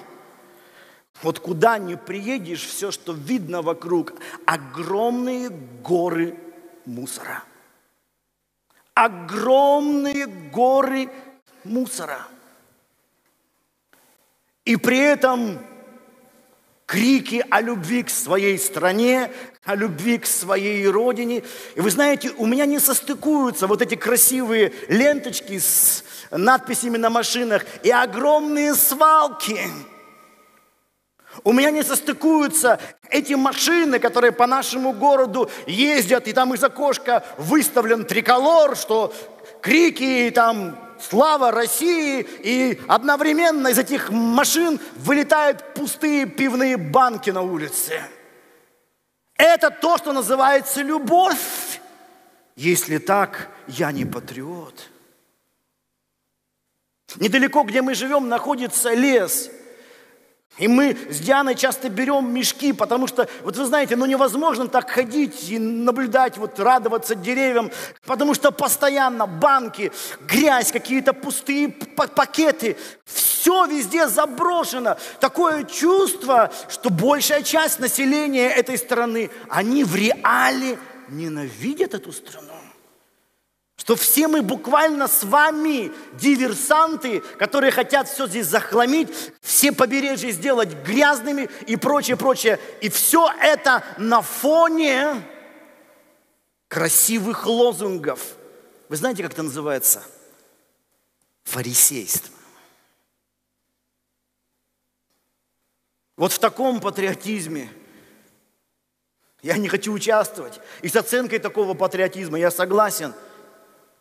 [1.23, 4.13] Вот куда ни приедешь, все, что видно вокруг,
[4.45, 6.37] огромные горы
[6.85, 7.43] мусора–
[8.95, 11.09] огромные горы
[11.65, 12.27] мусора.
[14.64, 15.59] И при этом
[16.87, 19.31] крики о любви к своей стране,
[19.64, 21.42] о любви к своей родине.
[21.75, 27.64] И вы знаете, у меня не состыкуются вот эти красивые ленточки с надписями на машинах
[27.83, 29.61] и огромные свалки–
[31.44, 37.25] у меня не состыкуются эти машины, которые по нашему городу ездят, и там из окошка
[37.38, 39.14] выставлен триколор, что
[39.62, 48.03] крики там «Слава России!» и одновременно из этих машин вылетают пустые пивные банки на улице.
[49.37, 51.81] Это то, что называется любовь.
[52.57, 54.91] Если так, я не патриот.
[57.17, 59.51] Недалеко, где мы живем, находится лес–
[60.61, 64.90] и мы с Дианой часто берем мешки, потому что, вот вы знаете, ну невозможно так
[64.90, 67.70] ходить и наблюдать, вот радоваться деревьям,
[68.05, 69.90] потому что постоянно банки,
[70.29, 74.99] грязь, какие-то пустые пакеты, все везде заброшено.
[75.18, 82.50] Такое чувство, что большая часть населения этой страны, они в реале ненавидят эту страну
[83.81, 89.09] что все мы буквально с вами диверсанты, которые хотят все здесь захламить,
[89.40, 92.61] все побережья сделать грязными и прочее, прочее.
[92.83, 95.27] И все это на фоне
[96.69, 98.21] красивых лозунгов.
[98.90, 100.03] Вы знаете, как это называется?
[101.45, 102.35] Фарисейство.
[106.19, 107.73] Вот в таком патриотизме
[109.40, 110.61] я не хочу участвовать.
[110.83, 113.14] И с оценкой такого патриотизма я согласен–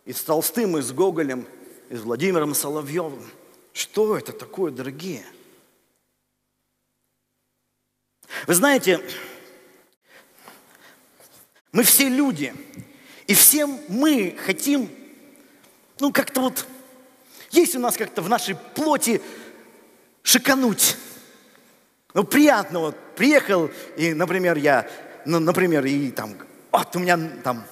[0.09, 1.45] и с Толстым, и с Гоголем,
[1.91, 3.29] и с Владимиром Соловьевым.
[3.73, 5.23] Что это такое, дорогие?
[8.47, 8.99] Вы знаете,
[11.71, 12.55] мы все люди,
[13.27, 14.89] и все мы хотим,
[15.99, 16.65] ну как-то вот,
[17.51, 19.21] есть у нас как-то в нашей плоти
[20.23, 20.97] шикануть.
[22.15, 24.89] Ну приятно, вот приехал, и, например, я,
[25.27, 26.35] ну, например, и там,
[26.71, 27.63] вот у меня там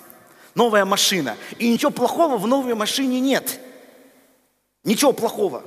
[0.58, 1.38] новая машина.
[1.60, 3.60] И ничего плохого в новой машине нет.
[4.84, 5.64] Ничего плохого.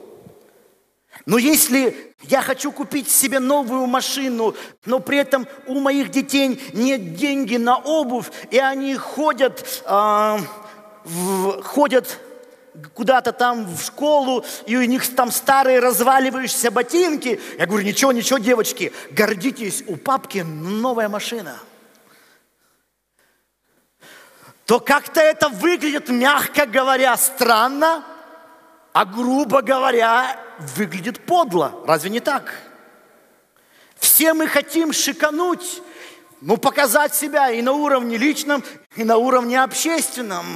[1.27, 7.15] Но если я хочу купить себе новую машину, но при этом у моих детей нет
[7.15, 10.39] деньги на обувь, и они ходят, э,
[11.05, 12.19] в, ходят
[12.95, 18.39] куда-то там в школу, и у них там старые разваливающиеся ботинки, я говорю, ничего, ничего,
[18.39, 21.59] девочки, гордитесь, у папки новая машина–
[24.71, 28.05] то как-то это выглядит, мягко говоря, странно,
[28.93, 30.41] а грубо говоря,
[30.77, 31.83] выглядит подло.
[31.89, 32.55] Разве не так?
[33.99, 35.83] Все мы хотим шикануть,
[36.41, 38.63] ну, показать себя и на уровне личном,
[38.95, 40.47] и на уровне общественном.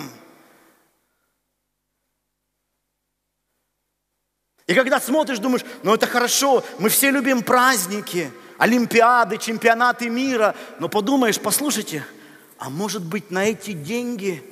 [4.69, 10.89] И когда смотришь, думаешь, ну это хорошо, мы все любим праздники, олимпиады, чемпионаты мира, но
[10.89, 12.07] подумаешь, послушайте–
[12.65, 14.43] а может быть на эти деньги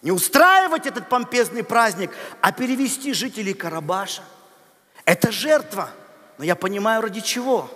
[0.00, 4.22] не устраивать этот помпезный праздник, а перевести жителей Карабаша.
[5.04, 5.90] Это жертва,
[6.38, 7.70] но я понимаю ради чего.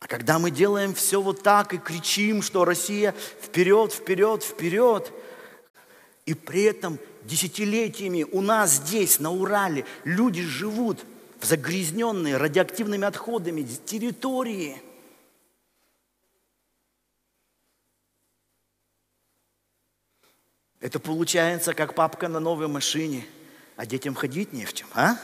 [0.00, 5.10] А когда мы делаем все вот так и кричим, что Россия вперед, вперед, вперед,
[6.26, 11.06] и при этом десятилетиями у нас здесь, на Урале, люди живут
[11.40, 14.82] в загрязненной радиоактивными отходами территории–
[20.82, 23.24] Это получается, как папка на новой машине,
[23.76, 25.16] а детям ходить не в чем, а?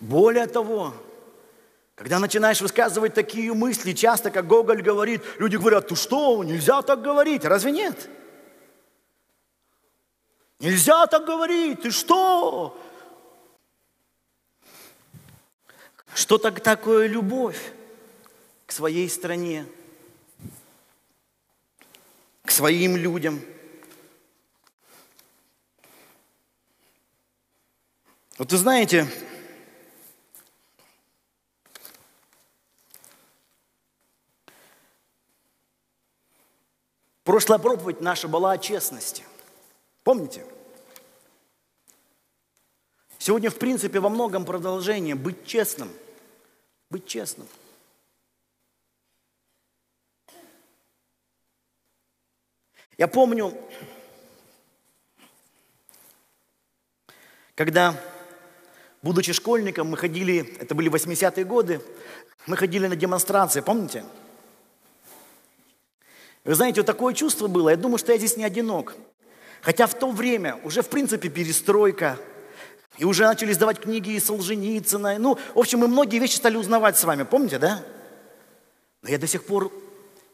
[0.00, 0.94] Более того,
[1.94, 7.02] когда начинаешь высказывать такие мысли, часто, как Гоголь говорит, люди говорят, ты что, нельзя так
[7.02, 8.10] говорить, разве нет?
[10.58, 12.76] Нельзя так говорить, ты что?
[16.14, 17.72] Что так такое любовь
[18.66, 19.66] к своей стране,
[22.50, 23.40] к своим людям?
[28.38, 29.06] Вот вы знаете,
[37.22, 39.22] прошлая проповедь наша была о честности.
[40.02, 40.44] Помните?
[43.18, 45.92] Сегодня, в принципе, во многом продолжение быть честным.
[46.90, 47.46] Быть честным.
[53.00, 53.54] Я помню,
[57.54, 57.98] когда,
[59.00, 61.80] будучи школьником, мы ходили, это были 80-е годы,
[62.46, 64.04] мы ходили на демонстрации, помните?
[66.44, 68.94] Вы знаете, вот такое чувство было, я думаю, что я здесь не одинок.
[69.62, 72.18] Хотя в то время уже, в принципе, перестройка,
[72.98, 75.16] и уже начали издавать книги и Солженицына.
[75.18, 77.82] Ну, в общем, мы многие вещи стали узнавать с вами, помните, да?
[79.00, 79.72] Но я до сих пор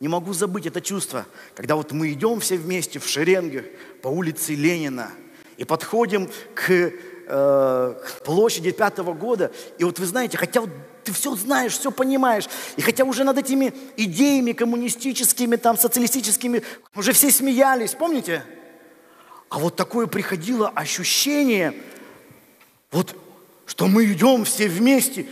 [0.01, 3.63] не могу забыть это чувство, когда вот мы идем все вместе в шеренге
[4.03, 5.11] по улице Ленина
[5.57, 6.91] и подходим к, э,
[7.27, 10.71] к площади пятого года, и вот вы знаете, хотя вот
[11.05, 16.63] ты все знаешь, все понимаешь, и хотя уже над этими идеями коммунистическими, там, социалистическими
[16.95, 18.43] уже все смеялись, помните?
[19.49, 21.75] А вот такое приходило ощущение,
[22.91, 23.15] вот,
[23.65, 25.27] что мы идем все вместе,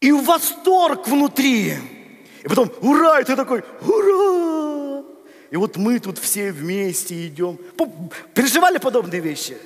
[0.00, 2.01] и восторг внутри.
[2.42, 5.04] И потом, ура, и ты такой, ура!
[5.50, 7.58] И вот мы тут все вместе идем.
[8.34, 9.56] Переживали подобные вещи?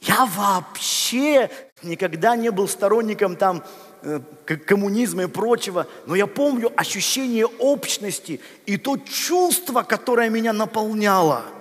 [0.00, 1.50] Я вообще
[1.82, 3.64] никогда не был сторонником там
[4.02, 4.20] э,
[4.66, 11.44] коммунизма и прочего, но я помню ощущение общности и то чувство, которое меня наполняло–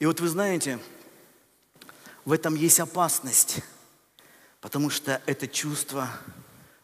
[0.00, 0.78] и вот вы знаете,
[2.24, 3.60] в этом есть опасность,
[4.62, 6.08] потому что это чувство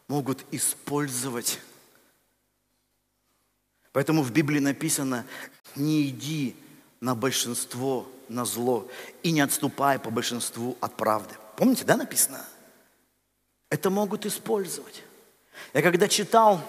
[0.09, 1.61] могут использовать.
[3.93, 5.25] Поэтому в Библии написано,
[5.75, 6.55] не иди
[7.01, 8.89] на большинство, на зло,
[9.23, 11.35] и не отступай по большинству от правды.
[11.57, 12.45] Помните, да, написано?
[13.71, 15.03] Это могут использовать.
[15.73, 16.61] Я когда читал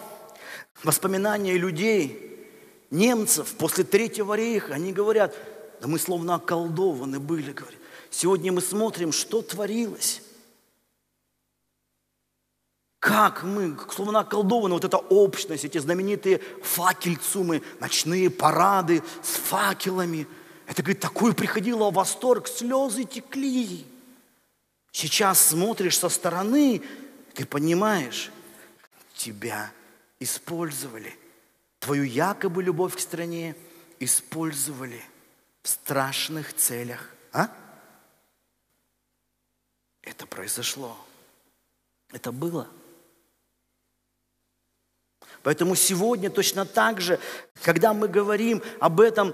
[0.84, 2.50] воспоминания людей,
[2.90, 5.36] немцев после Третьего рейха, они говорят–
[5.82, 7.80] да мы словно околдованы были, говорит.
[8.10, 10.22] Сегодня мы смотрим, что творилось.
[13.08, 20.28] Как мы, словно околдованы, вот эта общность, эти знаменитые факельцумы, ночные парады с факелами.
[20.66, 23.86] Это, говорит, такой приходило восторг, слезы текли.
[24.92, 26.82] Сейчас смотришь со стороны,
[27.34, 28.32] ты понимаешь,
[29.16, 29.72] тебя
[30.20, 31.16] использовали.
[31.80, 33.56] Твою якобы любовь к стране
[34.00, 35.02] использовали–
[35.68, 37.12] страшных целях.
[37.34, 37.50] А?
[40.02, 40.98] Это произошло.
[42.12, 42.70] Это было.
[45.48, 47.22] Поэтому сегодня точно так же,
[47.64, 49.34] когда мы говорим об этом,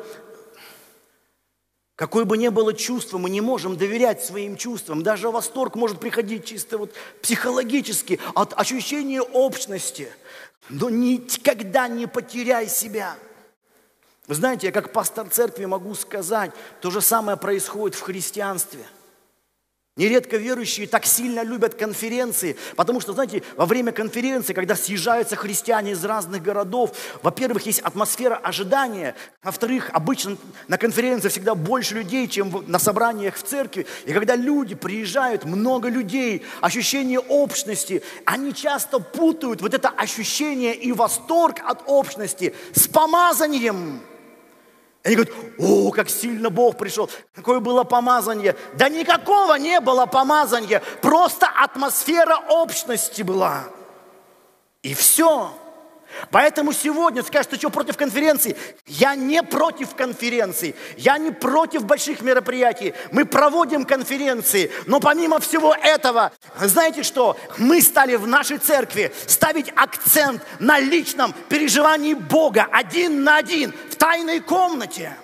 [1.95, 5.01] какое бы ни было чувство, мы не можем доверять своим чувствам.
[5.01, 6.93] Даже восторг может приходить чисто вот
[7.23, 10.07] психологически от ощущения общности.
[10.69, 13.15] Но никогда не потеряй себя–
[14.27, 18.85] вы знаете, я как пастор церкви могу сказать, то же самое происходит в христианстве.
[19.95, 25.91] Нередко верующие так сильно любят конференции, потому что, знаете, во время конференции, когда съезжаются христиане
[25.91, 29.13] из разных городов, во-первых, есть атмосфера ожидания,
[29.43, 30.37] во-вторых, обычно
[30.67, 33.85] на конференции всегда больше людей, чем на собраниях в церкви.
[34.05, 40.91] И когда люди приезжают, много людей, ощущение общности, они часто путают вот это ощущение и
[40.91, 44.01] восторг от общности с помазанием–
[45.03, 48.55] они говорят, о, как сильно Бог пришел, какое было помазание.
[48.75, 53.65] Да никакого не было помазания, просто атмосфера общности была.
[54.81, 55.53] И все.
[56.31, 58.55] Поэтому сегодня скажешь, ты что, против конференции?
[58.87, 62.93] Я не против конференции, я не против больших мероприятий.
[63.11, 67.37] Мы проводим конференции, но помимо всего этого, знаете что?
[67.57, 73.95] Мы стали в нашей церкви ставить акцент на личном переживании Бога один на один в
[73.95, 75.15] тайной комнате.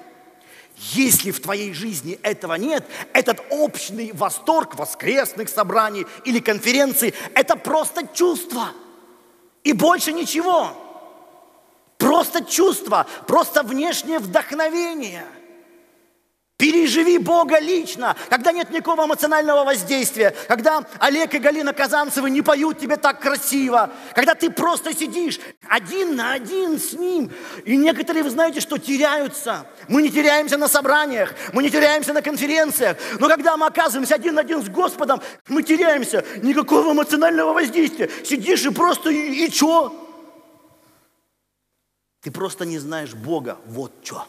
[0.94, 8.08] Если в твоей жизни этого нет, этот общий восторг воскресных собраний или конференций– это просто
[8.14, 8.70] чувство–
[9.64, 10.72] И больше ничего.
[11.98, 15.26] Просто чувство, просто внешнее вдохновение–
[16.60, 22.80] Переживи Бога лично, когда нет никакого эмоционального воздействия, когда Олег и Галина Казанцевы не поют
[22.80, 25.40] тебе так красиво, когда ты просто сидишь
[25.70, 27.32] один на один с Ним.
[27.64, 29.68] И некоторые, вы знаете, что теряются.
[29.88, 34.36] Мы не теряемся на собраниях, мы не теряемся на конференциях, но когда мы оказываемся один
[34.36, 36.26] на один с Господом, мы теряемся.
[36.44, 38.10] Никакого эмоционального воздействия.
[38.26, 39.96] Сидишь и просто, и, и что?
[42.22, 44.28] Ты просто не знаешь Бога, вот что.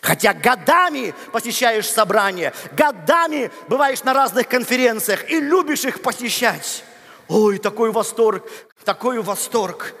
[0.00, 6.84] Хотя годами посещаешь собрания, годами бываешь на разных конференциях и любишь их посещать.
[7.26, 8.48] Ой, такой восторг,
[8.84, 9.94] такой восторг.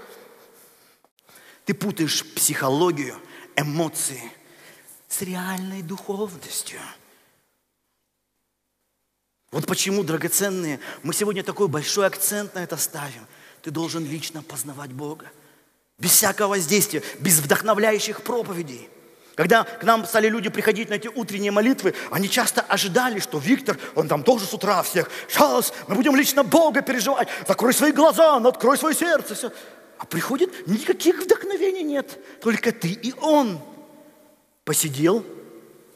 [1.64, 3.20] Ты путаешь психологию,
[3.56, 4.22] эмоции
[5.08, 6.80] с реальной духовностью.
[9.50, 13.26] Вот почему, драгоценные, мы сегодня такой большой акцент на это ставим.
[13.62, 15.26] Ты должен лично познавать Бога.
[15.98, 18.88] Без всякого воздействия, без вдохновляющих проповедей–
[19.38, 23.78] когда к нам стали люди приходить на эти утренние молитвы, они часто ожидали, что Виктор,
[23.94, 28.38] он там тоже с утра всех, сейчас мы будем лично Бога переживать, закрой свои глаза,
[28.38, 29.52] открой свое сердце, все.
[29.96, 33.60] А приходит, никаких вдохновений нет, только ты и он.
[34.64, 35.24] Посидел,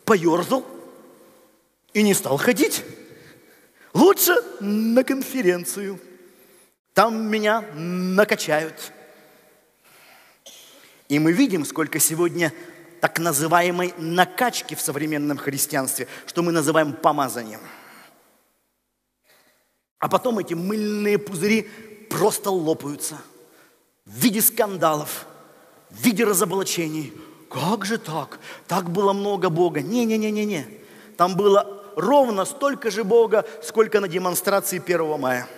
[0.05, 0.65] поерзал
[1.95, 2.85] и не стал ходить.
[3.93, 5.99] Лучше на конференцию.
[6.95, 8.93] Там меня накачают.
[11.09, 12.53] И мы видим, сколько сегодня
[13.03, 17.59] так называемой накачки в современном христианстве, что мы называем помазанием.
[19.99, 21.63] А потом эти мыльные пузыри
[22.09, 23.19] просто лопаются
[24.07, 25.27] в виде скандалов,
[25.91, 27.13] в виде разоблачений.
[27.51, 28.39] Как же так?
[28.69, 29.83] Так было много Бога.
[29.83, 30.69] Не-не-не-не-не.
[31.17, 35.49] Там было ровно столько же Бога, сколько на демонстрации 1 мая.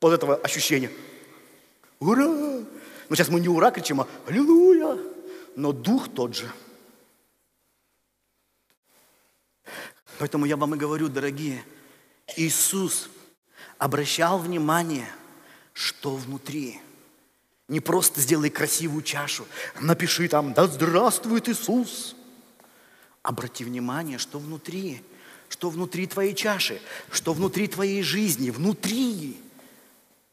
[0.00, 0.90] Вот этого ощущения.
[2.00, 2.24] Ура!
[2.24, 2.64] Но
[3.10, 4.96] ну, сейчас мы не ура кричим, а аллилуйя
[5.58, 6.50] но дух тот же.
[10.18, 11.64] Поэтому я вам и говорю, дорогие,
[12.36, 13.08] Иисус
[13.76, 15.08] обращал внимание,
[15.72, 16.80] что внутри.
[17.66, 19.46] Не просто сделай красивую чашу,
[19.80, 22.14] напиши там «Да здравствует Иисус!»
[23.22, 25.02] Обрати внимание, что внутри,
[25.48, 26.80] что внутри твоей чаши,
[27.10, 29.42] что внутри твоей жизни, внутри.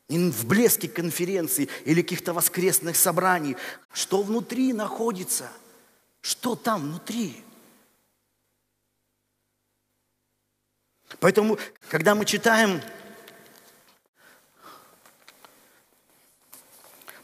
[0.07, 3.57] Не в блеске конференций или каких-то воскресных собраний.
[3.91, 5.49] Что внутри находится?
[6.21, 7.43] Что там внутри?
[11.19, 11.57] Поэтому,
[11.89, 12.81] когда мы читаем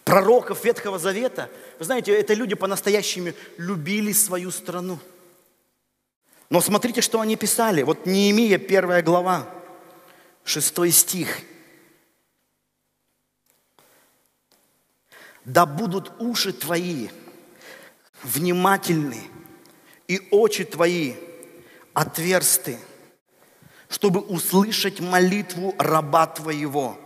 [0.04, 4.98] пророков Ветхого Завета, вы знаете, это люди по-настоящему любили свою страну.
[6.50, 7.84] Но смотрите, что они писали.
[7.84, 9.48] Вот Неемия, первая глава,
[10.44, 11.42] шестой стих–
[15.46, 17.10] да будут уши твои
[18.24, 19.22] внимательны
[20.08, 21.14] и очи твои
[21.94, 22.78] отверсты,
[23.89, 26.98] чтобы услышать молитву раба твоего,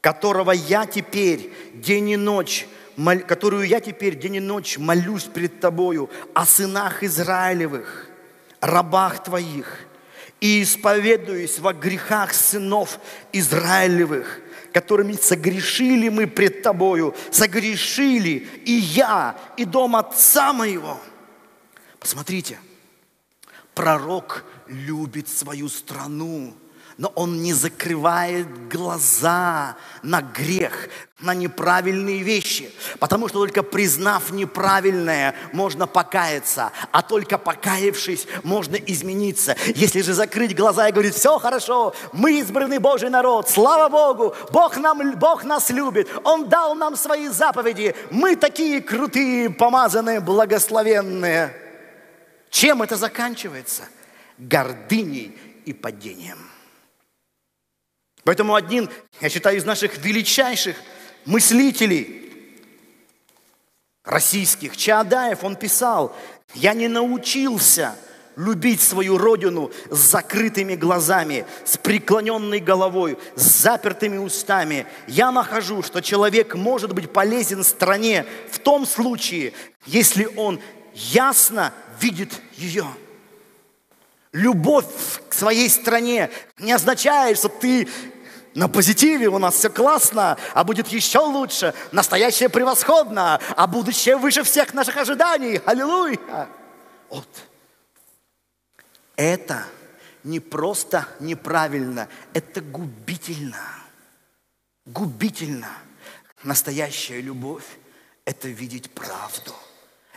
[0.00, 2.66] которого я теперь день и ночь,
[3.26, 8.08] которую я теперь день и ночь молюсь пред тобою о сынах Израилевых,
[8.60, 9.86] рабах твоих,
[10.40, 13.00] и исповедуюсь во грехах сынов
[13.32, 14.40] Израилевых,
[14.76, 21.00] которыми согрешили мы пред Тобою, согрешили и я, и дом отца моего.
[21.98, 22.58] Посмотрите,
[23.74, 26.54] пророк любит свою страну–
[26.98, 30.88] но он не закрывает глаза на грех,
[31.20, 32.70] на неправильные вещи.
[32.98, 39.56] Потому что только признав неправильное, можно покаяться, а только покаявшись, можно измениться.
[39.74, 44.76] Если же закрыть глаза и говорить, все хорошо, мы избранный Божий народ, слава Богу, Бог,
[44.78, 51.54] нам, Бог нас любит, Он дал нам свои заповеди, мы такие крутые, помазанные, благословенные.
[52.50, 53.82] Чем это заканчивается?
[54.38, 55.36] Гордыней
[55.66, 56.55] и падением.
[58.26, 60.74] Поэтому один, я считаю, из наших величайших
[61.26, 62.28] мыслителей
[64.02, 66.12] российских, Чаадаев, он писал,
[66.52, 67.94] я не научился
[68.34, 74.88] любить свою родину с закрытыми глазами, с преклоненной головой, с запертыми устами.
[75.06, 79.52] Я нахожу, что человек может быть полезен стране в том случае,
[79.86, 80.60] если он
[80.94, 82.86] ясно видит ее.
[84.32, 84.84] Любовь
[85.28, 87.88] к своей стране не означает, что ты
[88.56, 94.42] на позитиве у нас все классно, а будет еще лучше, настоящее превосходно, а будущее выше
[94.42, 95.60] всех наших ожиданий.
[95.66, 96.48] Аллилуйя!
[97.10, 97.28] Вот.
[99.14, 99.62] Это
[100.24, 103.62] не просто неправильно, это губительно.
[104.86, 105.68] Губительно.
[106.42, 107.64] Настоящая любовь–
[108.24, 109.54] это видеть правду.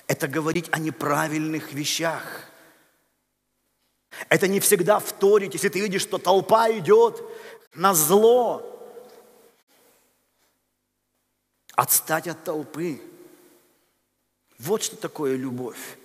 [0.08, 2.24] Это говорить о неправильных вещах.
[4.28, 7.22] Это не всегда вторить, если ты видишь, что толпа идет
[7.80, 8.66] на зло.
[11.76, 13.02] Отстать от толпы.
[14.58, 15.98] Вот что такое любовь.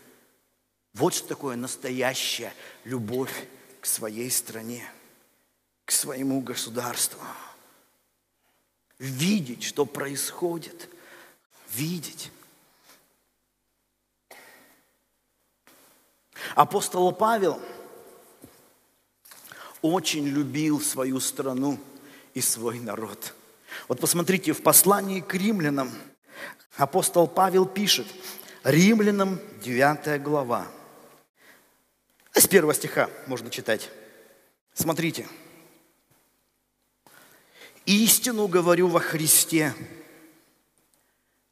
[0.92, 2.54] Вот что такое настоящая
[2.84, 3.48] любовь
[3.80, 4.88] к своей стране,
[5.84, 7.20] к своему государству.
[9.00, 10.88] Видеть, что происходит.
[11.72, 12.30] Видеть.
[16.54, 17.60] Апостол Павел
[19.84, 21.78] очень любил свою страну
[22.32, 23.34] и свой народ.
[23.86, 25.92] Вот посмотрите, в послании к римлянам
[26.78, 28.06] апостол Павел пишет,
[28.62, 30.66] римлянам 9 глава,
[32.32, 33.90] с первого стиха можно читать.
[34.72, 35.28] Смотрите.
[37.84, 39.74] «Истину говорю во Христе,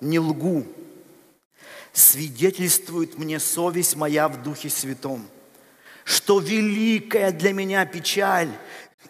[0.01, 0.67] не лгу,
[1.93, 5.29] свидетельствует мне совесть моя в Духе Святом,
[6.05, 8.51] что великая для меня печаль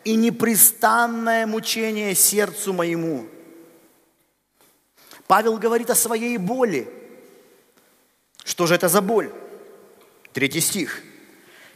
[0.05, 3.27] и непрестанное мучение сердцу моему».
[5.27, 6.89] Павел говорит о своей боли.
[8.45, 9.33] Что же это за боль?
[10.33, 11.01] Третий стих–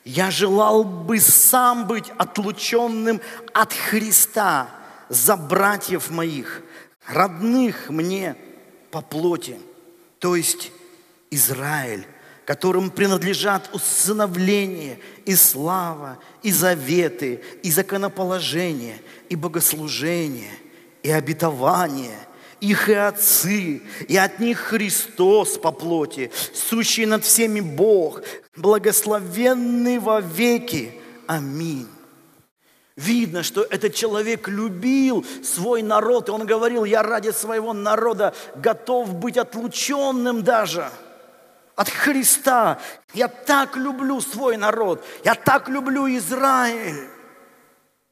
[0.07, 3.21] я желал бы сам быть отлученным
[3.53, 4.71] от Христа
[5.09, 6.63] за братьев моих,
[7.09, 8.37] родных мне
[8.93, 9.59] по плоти,
[10.21, 10.71] то есть
[11.33, 12.07] Израиль,
[12.47, 20.53] которым принадлежат усыновление и слава, и заветы, и законоположение, и богослужение,
[21.03, 22.19] и обетование–
[22.59, 28.23] их и отцы, и от них Христос по плоти, сущий над всеми Бог,
[28.57, 30.99] благословенный во веки.
[31.27, 31.87] Аминь.
[32.97, 39.15] Видно, что этот человек любил свой народ, и он говорил, я ради своего народа готов
[39.15, 40.91] быть отлученным даже
[41.77, 42.81] от Христа.
[43.15, 47.09] Я так люблю свой народ, я так люблю Израиль,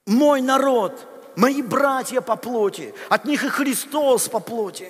[0.06, 4.88] мой народ– мои братья по плоти, от них и Христос по плоти.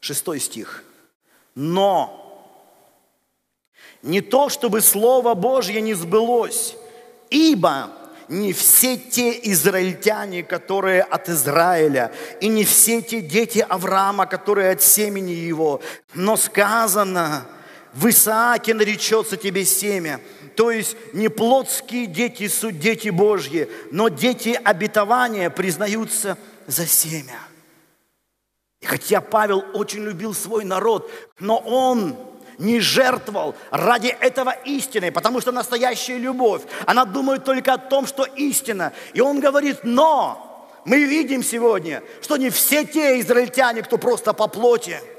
[0.00, 0.84] Шестой стих.
[1.54, 2.22] Но
[4.02, 6.76] не то, чтобы Слово Божье не сбылось,
[7.30, 7.90] ибо
[8.28, 14.82] не все те израильтяне, которые от Израиля, и не все те дети Авраама, которые от
[14.82, 15.80] семени его,
[16.14, 17.46] но сказано,
[17.92, 20.20] в Исааке наречется тебе семя,
[20.56, 27.38] то есть не плотские дети суть дети Божьи, но дети обетования признаются за семя.
[28.80, 31.10] И хотя Павел очень любил свой народ,
[31.40, 32.16] но он
[32.58, 38.24] не жертвовал ради этого истины, потому что настоящая любовь, она думает только о том, что
[38.24, 38.92] истина.
[39.14, 44.48] И он говорит, но мы видим сегодня, что не все те израильтяне, кто просто по
[44.48, 45.00] плоти–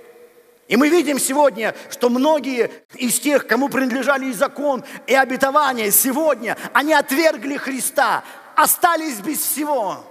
[0.67, 6.57] и мы видим сегодня, что многие из тех, кому принадлежали и закон, и обетование, сегодня
[6.73, 8.23] они отвергли Христа,
[8.55, 10.03] остались без всего.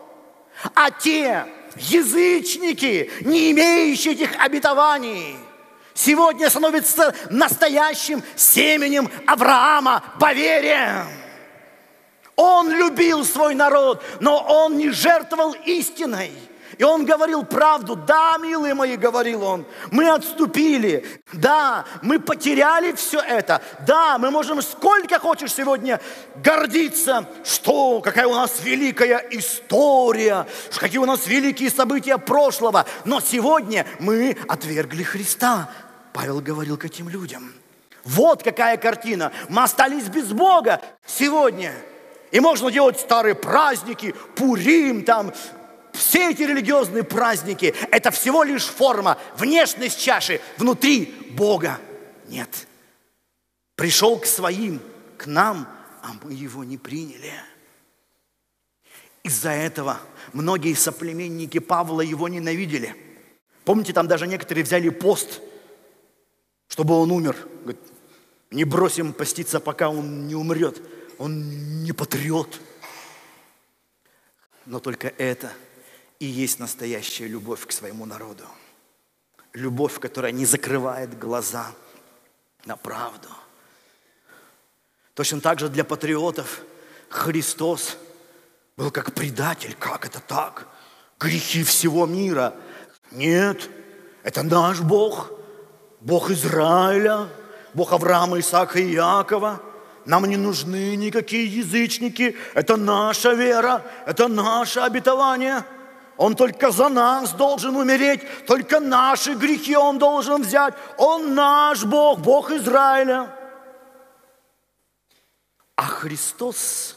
[0.74, 1.44] А те
[1.76, 5.36] язычники, не имеющие этих обетований,
[5.96, 11.04] сегодня становятся настоящим семенем Авраама по вере.
[12.36, 16.30] Он любил свой народ, но он не жертвовал истиной–
[16.78, 17.96] и он говорил правду.
[17.96, 21.06] Да, милые мои, говорил он, мы отступили.
[21.32, 23.62] Да, мы потеряли все это.
[23.86, 26.00] Да, мы можем сколько хочешь сегодня
[26.36, 32.84] гордиться, что какая у нас великая история, какие у нас великие события прошлого.
[33.04, 35.70] Но сегодня мы отвергли Христа.
[36.16, 37.52] Павел говорил к этим людям.
[38.02, 39.32] Вот какая картина.
[39.50, 41.74] Мы остались без Бога сегодня.
[42.30, 45.34] И можно делать старые праздники, Пурим, там,
[45.92, 51.78] все эти религиозные праздники– это всего лишь форма, внешность чаши, внутри Бога
[52.28, 52.66] нет.
[53.74, 54.80] Пришел к своим,
[55.18, 55.68] к нам,
[56.02, 57.34] а мы его не приняли.
[59.22, 60.00] Из-за этого
[60.32, 62.96] многие соплеменники Павла его ненавидели.
[63.66, 65.42] Помните, там даже некоторые взяли пост,
[66.68, 67.36] чтобы он умер.
[67.62, 67.80] Говорит,
[68.50, 70.82] не бросим поститься, пока он не умрет.
[71.18, 72.60] Он не патриот.
[74.66, 75.52] Но только это–
[76.18, 78.44] и есть настоящая любовь к своему народу.
[79.52, 81.72] Любовь, которая не закрывает глаза
[82.64, 83.28] на правду.
[85.14, 86.62] Точно так же для патриотов
[87.08, 87.96] Христос
[88.76, 89.74] был как предатель.
[89.78, 90.68] Как это так?
[91.18, 92.54] Грехи всего мира.
[93.10, 93.70] Нет,
[94.22, 95.30] это наш Бог,
[96.06, 97.28] Бог Израиля,
[97.74, 99.60] Бог Авраама, Исаака и Иакова.
[100.04, 102.36] Нам не нужны никакие язычники.
[102.54, 105.64] Это наша вера, это наше обетование.
[106.16, 110.74] Он только за нас должен умереть, только наши грехи Он должен взять.
[110.96, 113.34] Он наш Бог, Бог Израиля.
[115.74, 116.96] А Христос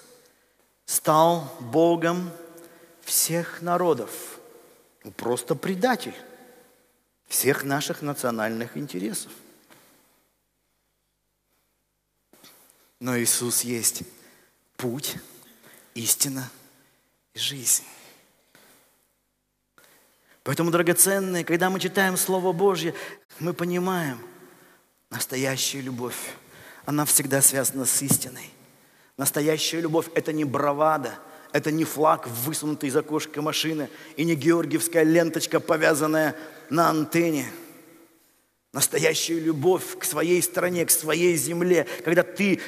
[0.86, 2.30] стал Богом
[3.02, 4.12] всех народов.
[5.04, 6.16] Ну, просто предатель
[7.30, 9.32] всех наших национальных интересов.
[13.00, 14.04] Но Иисус есть
[14.76, 15.16] путь,
[15.94, 16.50] истина
[17.34, 17.86] и жизнь.
[20.44, 22.94] Поэтому, драгоценные, когда мы читаем Слово Божье,
[23.40, 24.20] мы понимаем,
[25.10, 26.34] настоящая любовь,
[26.86, 28.50] она всегда связана с истиной.
[29.16, 31.20] Настоящая любовь– это не бравада,
[31.52, 36.36] это не флаг, высунутый из окошка машины, и не георгиевская ленточка, повязанная
[36.70, 37.52] на антенне.
[38.72, 42.62] Настоящая любовь к своей стране, к своей земле, когда ты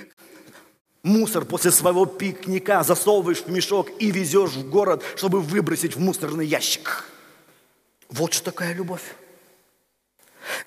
[1.03, 6.45] мусор после своего пикника засовываешь в мешок и везешь в город, чтобы выбросить в мусорный
[6.45, 7.05] ящик.
[8.09, 9.03] Вот что такая любовь.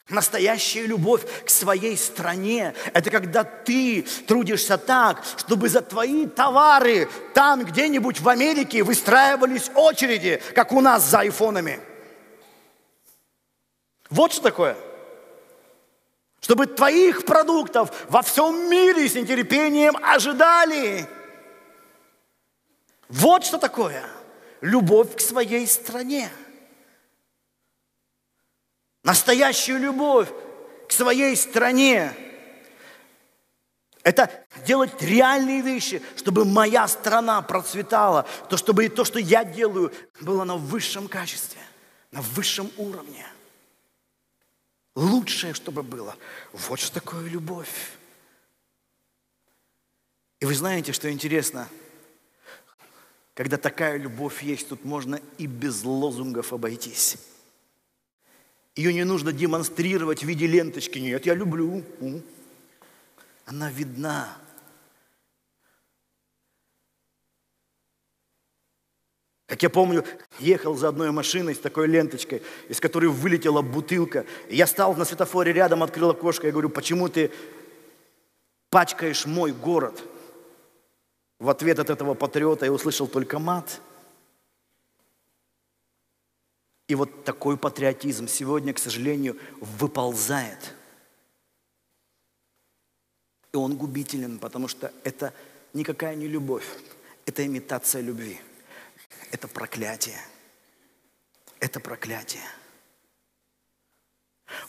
[0.08, 7.64] Настоящая любовь к своей стране– это когда ты трудишься так, чтобы за твои товары там
[7.64, 11.80] где-нибудь в Америке выстраивались очереди, как у нас за айфонами.
[14.10, 14.76] Вот что такое–
[16.44, 21.08] чтобы твоих продуктов во всем мире с нетерпением ожидали.
[23.08, 24.04] Вот что такое
[24.60, 26.28] любовь к своей стране.
[29.04, 30.30] Настоящую любовь
[30.88, 32.14] к своей стране.
[34.02, 40.44] Это делать реальные вещи, чтобы моя страна процветала, то, чтобы то, что я делаю, было
[40.44, 41.60] на высшем качестве,
[42.10, 43.26] на высшем уровне.
[44.94, 46.16] Лучшее, чтобы было.
[46.52, 47.92] Вот что такое любовь.
[50.40, 51.68] И вы знаете, что интересно?
[53.34, 57.18] Когда такая любовь есть, тут можно и без лозунгов обойтись.
[58.76, 60.98] Ее не нужно демонстрировать в виде ленточки.
[60.98, 61.84] Нет, я люблю.
[63.46, 64.36] Она видна.
[69.46, 70.04] Как я помню,
[70.40, 74.26] ехал за одной машиной с такой ленточкой, из которой вылетела бутылка.
[74.50, 77.30] Я стал на светофоре рядом, открыл окошко, и говорю, почему ты
[78.70, 80.02] пачкаешь мой город?
[81.38, 83.80] В ответ от этого патриота я услышал только мат.
[86.88, 90.74] И вот такой патриотизм сегодня, к сожалению, выползает.
[93.52, 95.32] И он губителен, потому что это
[95.72, 96.66] никакая не любовь,
[97.24, 98.40] это имитация любви
[99.34, 100.20] это проклятие.
[101.58, 102.42] Это проклятие.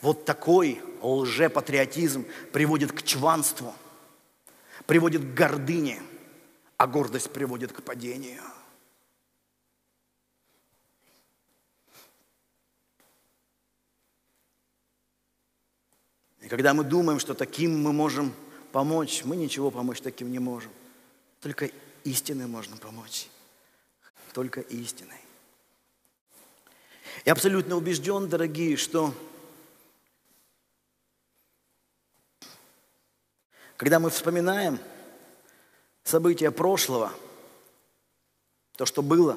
[0.02, 3.72] Вот такой лжепатриотизм приводит к чванству,
[4.86, 6.02] приводит к гордыне,
[6.76, 8.42] а гордость приводит к падению.
[16.46, 18.32] И когда мы думаем, что таким мы можем
[18.70, 20.70] помочь, мы ничего помочь таким не можем.
[21.40, 21.72] Только
[22.04, 23.26] истиной можно помочь
[24.32, 25.20] только истиной.
[27.24, 29.12] Я абсолютно убежден, дорогие, что
[33.76, 34.78] когда мы вспоминаем
[36.04, 37.12] события прошлого,
[38.76, 39.36] то, что было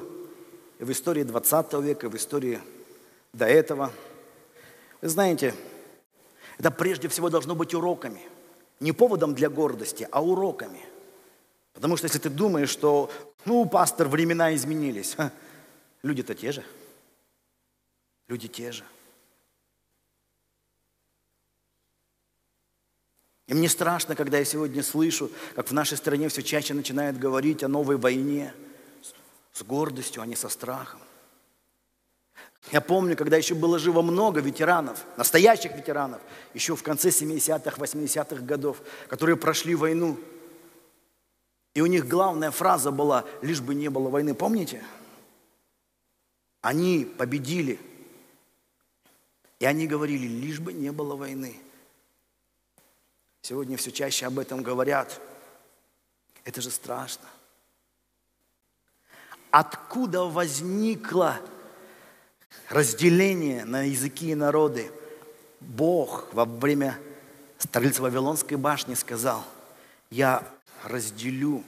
[0.78, 2.60] в истории 20 века, в истории
[3.32, 3.92] до этого,
[5.00, 5.56] вы знаете,
[6.60, 8.20] это прежде всего должно быть уроками.
[8.80, 10.84] Не поводом для гордости, а уроками.
[11.72, 13.10] Потому что если ты думаешь, что
[13.46, 15.16] ну, пастор, времена изменились.
[16.02, 16.62] Люди-то те же.
[18.28, 18.84] Люди те же.
[23.46, 27.62] И мне страшно, когда я сегодня слышу, как в нашей стране все чаще начинают говорить
[27.62, 28.52] о новой войне
[29.54, 31.00] с гордостью, а не со страхом.
[32.72, 36.20] Я помню, когда еще было живо много ветеранов, настоящих ветеранов,
[36.54, 40.18] еще в конце 70-х, 80-х годов, которые прошли войну–
[41.74, 44.84] и у них главная фраза была, лишь бы не было войны, помните?
[46.60, 47.78] Они победили.
[49.60, 51.60] И они говорили, лишь бы не было войны.
[53.42, 55.20] Сегодня все чаще об этом говорят.
[56.44, 57.26] Это же страшно.
[59.50, 61.38] Откуда возникло
[62.68, 64.90] разделение на языки и народы?
[65.60, 66.98] Бог во время
[67.58, 69.44] строительства Вавилонской башни сказал,
[70.10, 70.46] я
[70.84, 71.62] разделю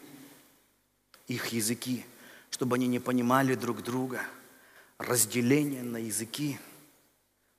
[1.28, 2.04] их языки,
[2.50, 4.22] чтобы они не понимали друг друга.
[4.98, 6.58] Разделение на языки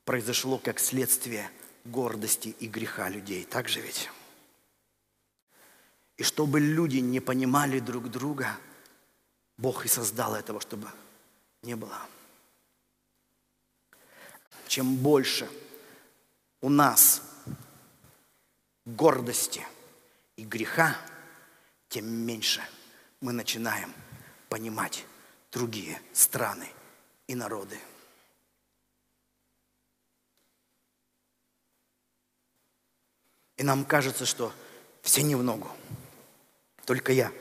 [0.05, 1.49] произошло как следствие
[1.85, 3.43] гордости и греха людей.
[3.43, 4.09] Так же ведь?
[6.17, 8.57] И чтобы люди не понимали друг друга,
[9.57, 10.87] Бог и создал этого, чтобы
[11.61, 11.99] не было.
[14.73, 15.47] Чем больше
[16.59, 17.21] у нас
[18.85, 19.63] гордости
[20.35, 20.97] и греха,
[21.89, 22.59] тем меньше
[23.21, 23.93] мы начинаем
[24.49, 25.05] понимать
[25.51, 26.67] другие страны
[27.27, 27.77] и народы.
[33.57, 34.51] И нам кажется, что
[35.03, 35.69] все не в ногу.
[36.85, 37.31] Только я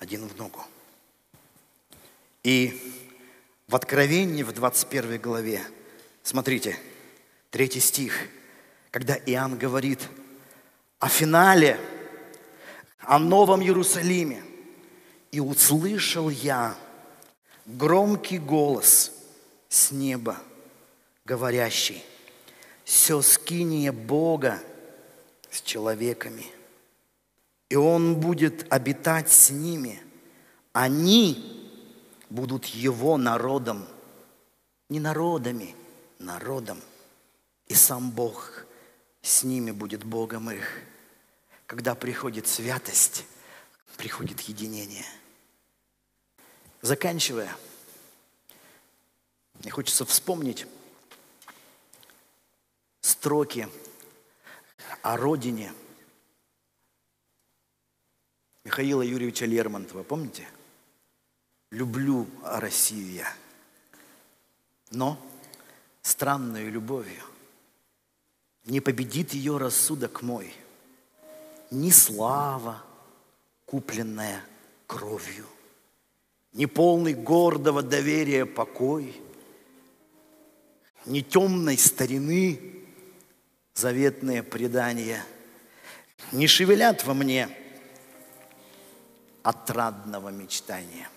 [0.00, 0.62] один в ногу.
[2.42, 3.08] И
[3.68, 5.66] в Откровении, в 21 главе,
[6.28, 6.78] смотрите,
[7.50, 8.12] третий стих,
[8.90, 10.06] когда Иоанн говорит
[10.98, 11.80] о финале,
[12.98, 14.42] о Новом Иерусалиме.
[15.30, 16.74] «И услышал я
[17.66, 19.12] громкий голос
[19.68, 20.38] с неба,
[21.26, 22.02] говорящий,
[22.84, 24.58] все скиния Бога
[25.50, 26.46] с человеками,
[27.68, 30.02] и Он будет обитать с ними.
[30.72, 31.70] Они
[32.30, 33.86] будут Его народом,
[34.88, 35.74] не народами,
[36.18, 36.80] народом.
[37.66, 38.64] И сам Бог
[39.22, 40.66] с ними будет Богом их.
[41.66, 43.26] Когда приходит святость,
[43.96, 45.04] приходит единение.
[46.80, 47.54] Заканчивая,
[49.60, 50.66] мне хочется вспомнить
[53.00, 53.68] строки
[55.02, 55.72] о родине
[58.64, 60.46] Михаила Юрьевича Лермонтова, помните?
[61.70, 63.34] «Люблю Россию я,
[64.90, 65.20] но
[66.08, 67.22] странную любовью
[68.64, 70.54] не победит ее рассудок мой,
[71.70, 72.82] ни слава,
[73.66, 74.42] купленная
[74.86, 75.44] кровью,
[76.54, 79.20] ни полный гордого доверия покой,
[81.04, 82.58] ни темной старины
[83.74, 85.22] заветные предания
[86.32, 87.50] не шевелят во мне
[89.42, 91.08] отрадного мечтания.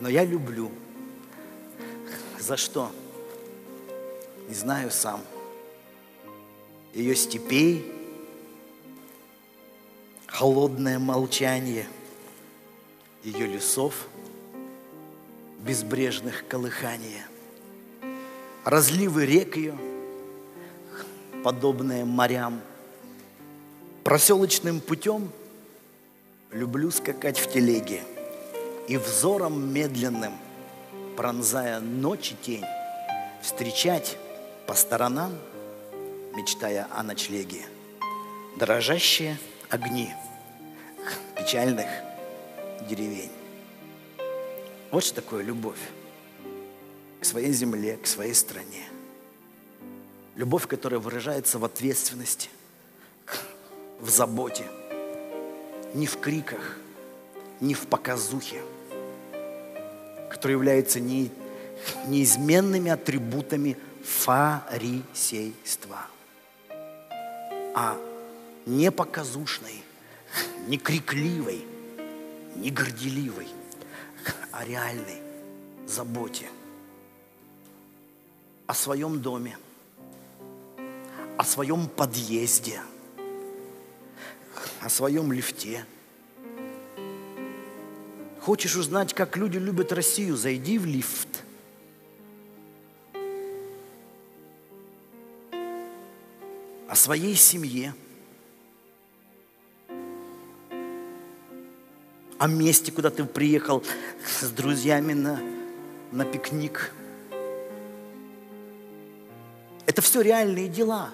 [0.00, 0.70] Но я люблю.
[2.38, 2.90] За что?
[4.48, 5.20] Не знаю сам.
[6.94, 7.84] Ее степей,
[10.26, 11.86] холодное молчание
[13.22, 14.06] ее лесов,
[15.58, 17.26] безбрежных колыхания–
[18.66, 19.78] разливы рек ее,
[21.44, 22.60] подобные морям.
[24.02, 25.30] Проселочным путем
[26.50, 28.02] люблю скакать в телеге
[28.88, 30.32] и взором медленным,
[31.16, 32.64] пронзая ночи тень,
[33.42, 34.18] встречать
[34.66, 35.32] по сторонам,
[36.34, 37.62] мечтая о ночлеге,
[38.58, 39.38] дрожащие
[39.70, 40.12] огни
[41.36, 41.86] печальных
[42.88, 43.32] деревень.
[44.90, 45.78] Вот что такое любовь
[47.20, 48.84] к своей земле, к своей стране.
[50.34, 52.50] Любовь, которая выражается в ответственности,
[54.00, 54.66] в заботе,
[55.94, 56.76] не в криках,
[57.60, 58.60] не в показухе,
[60.36, 61.30] которая является не,
[62.06, 66.06] неизменными атрибутами фарисейства,
[67.74, 67.96] а
[68.66, 69.82] не показушной,
[70.68, 71.64] не крикливой,
[72.54, 73.48] не горделивой,
[74.52, 75.20] а реальной
[75.86, 76.46] заботе–
[78.66, 79.56] о своем доме,
[81.38, 82.80] о своем подъезде,
[84.80, 85.86] о своем лифте.
[88.46, 91.26] Хочешь узнать, как люди любят Россию, зайди в лифт.
[96.88, 97.92] О своей семье.
[102.38, 103.82] О месте, куда ты приехал
[104.40, 105.40] с друзьями на,
[106.12, 106.92] на пикник–
[109.86, 111.10] это все реальные дела.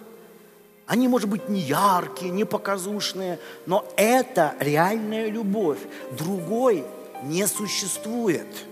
[0.87, 5.79] Они, может быть, не яркие, не показушные, но это реальная любовь.
[6.19, 6.85] Другой
[7.23, 8.67] не существует.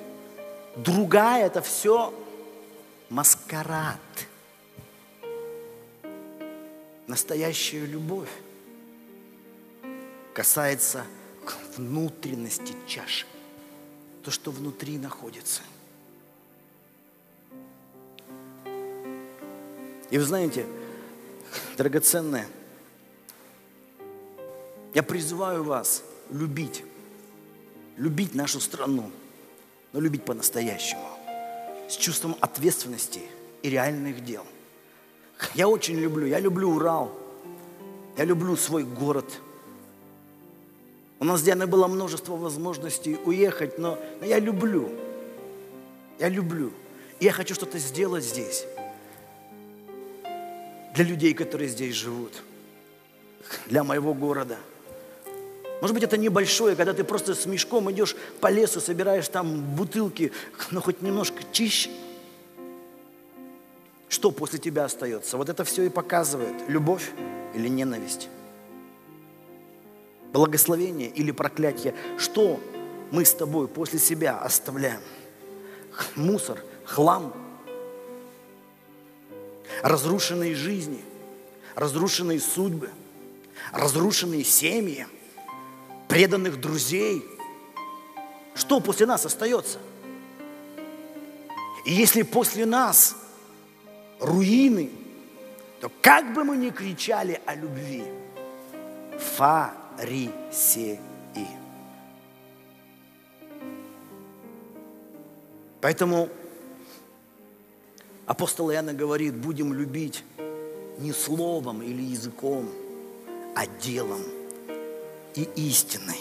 [0.76, 2.14] Другая– это все
[3.08, 3.98] маскарад.
[7.06, 8.30] Настоящая любовь
[10.32, 11.04] касается
[11.76, 13.26] внутренности чаши,
[14.22, 15.62] то, что внутри находится–
[20.10, 20.66] И вы знаете,
[21.76, 22.46] драгоценное,
[24.92, 26.84] я призываю вас любить,
[28.00, 29.10] любить нашу страну,
[29.92, 31.06] но любить по-настоящему,
[31.86, 33.20] с чувством ответственности
[33.62, 34.44] и реальных дел.
[35.54, 37.12] Я очень люблю, я люблю Урал,
[38.16, 39.26] я люблю свой город.
[41.18, 44.90] У нас, Диана, было множество возможностей уехать, но, но я люблю,
[46.18, 46.72] я люблю.
[47.18, 48.64] И я хочу что-то сделать здесь
[50.94, 52.32] для людей, которые здесь живут.
[53.66, 54.56] для моего города.
[55.80, 60.32] Может быть, это небольшое, когда ты просто с мешком идешь по лесу, собираешь там бутылки,
[60.70, 61.90] но хоть немножко чище.
[64.08, 65.36] Что после тебя остается?
[65.36, 67.10] Вот это все и показывает, любовь
[67.54, 68.28] или ненависть.
[70.32, 71.94] Благословение или проклятие.
[72.18, 72.60] Что
[73.10, 75.00] мы с тобой после себя оставляем?
[76.14, 77.32] Мусор, хлам,
[79.82, 81.02] разрушенные жизни,
[81.74, 82.90] разрушенные судьбы,
[83.72, 85.06] разрушенные семьи,
[86.10, 87.24] преданных друзей.
[88.54, 89.78] Что после нас остается?
[91.86, 93.16] И если после нас
[94.18, 94.90] руины,
[95.80, 98.04] то как бы мы ни кричали о любви,
[99.36, 100.98] фарисеи.
[105.80, 106.28] Поэтому
[108.26, 110.24] апостол Иоанна говорит, будем любить
[110.98, 112.68] не словом или языком,
[113.54, 114.20] а делом
[115.36, 116.18] и истиной.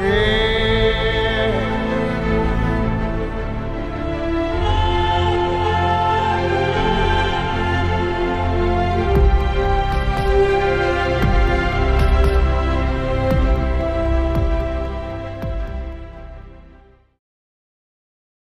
[0.00, 0.51] Э,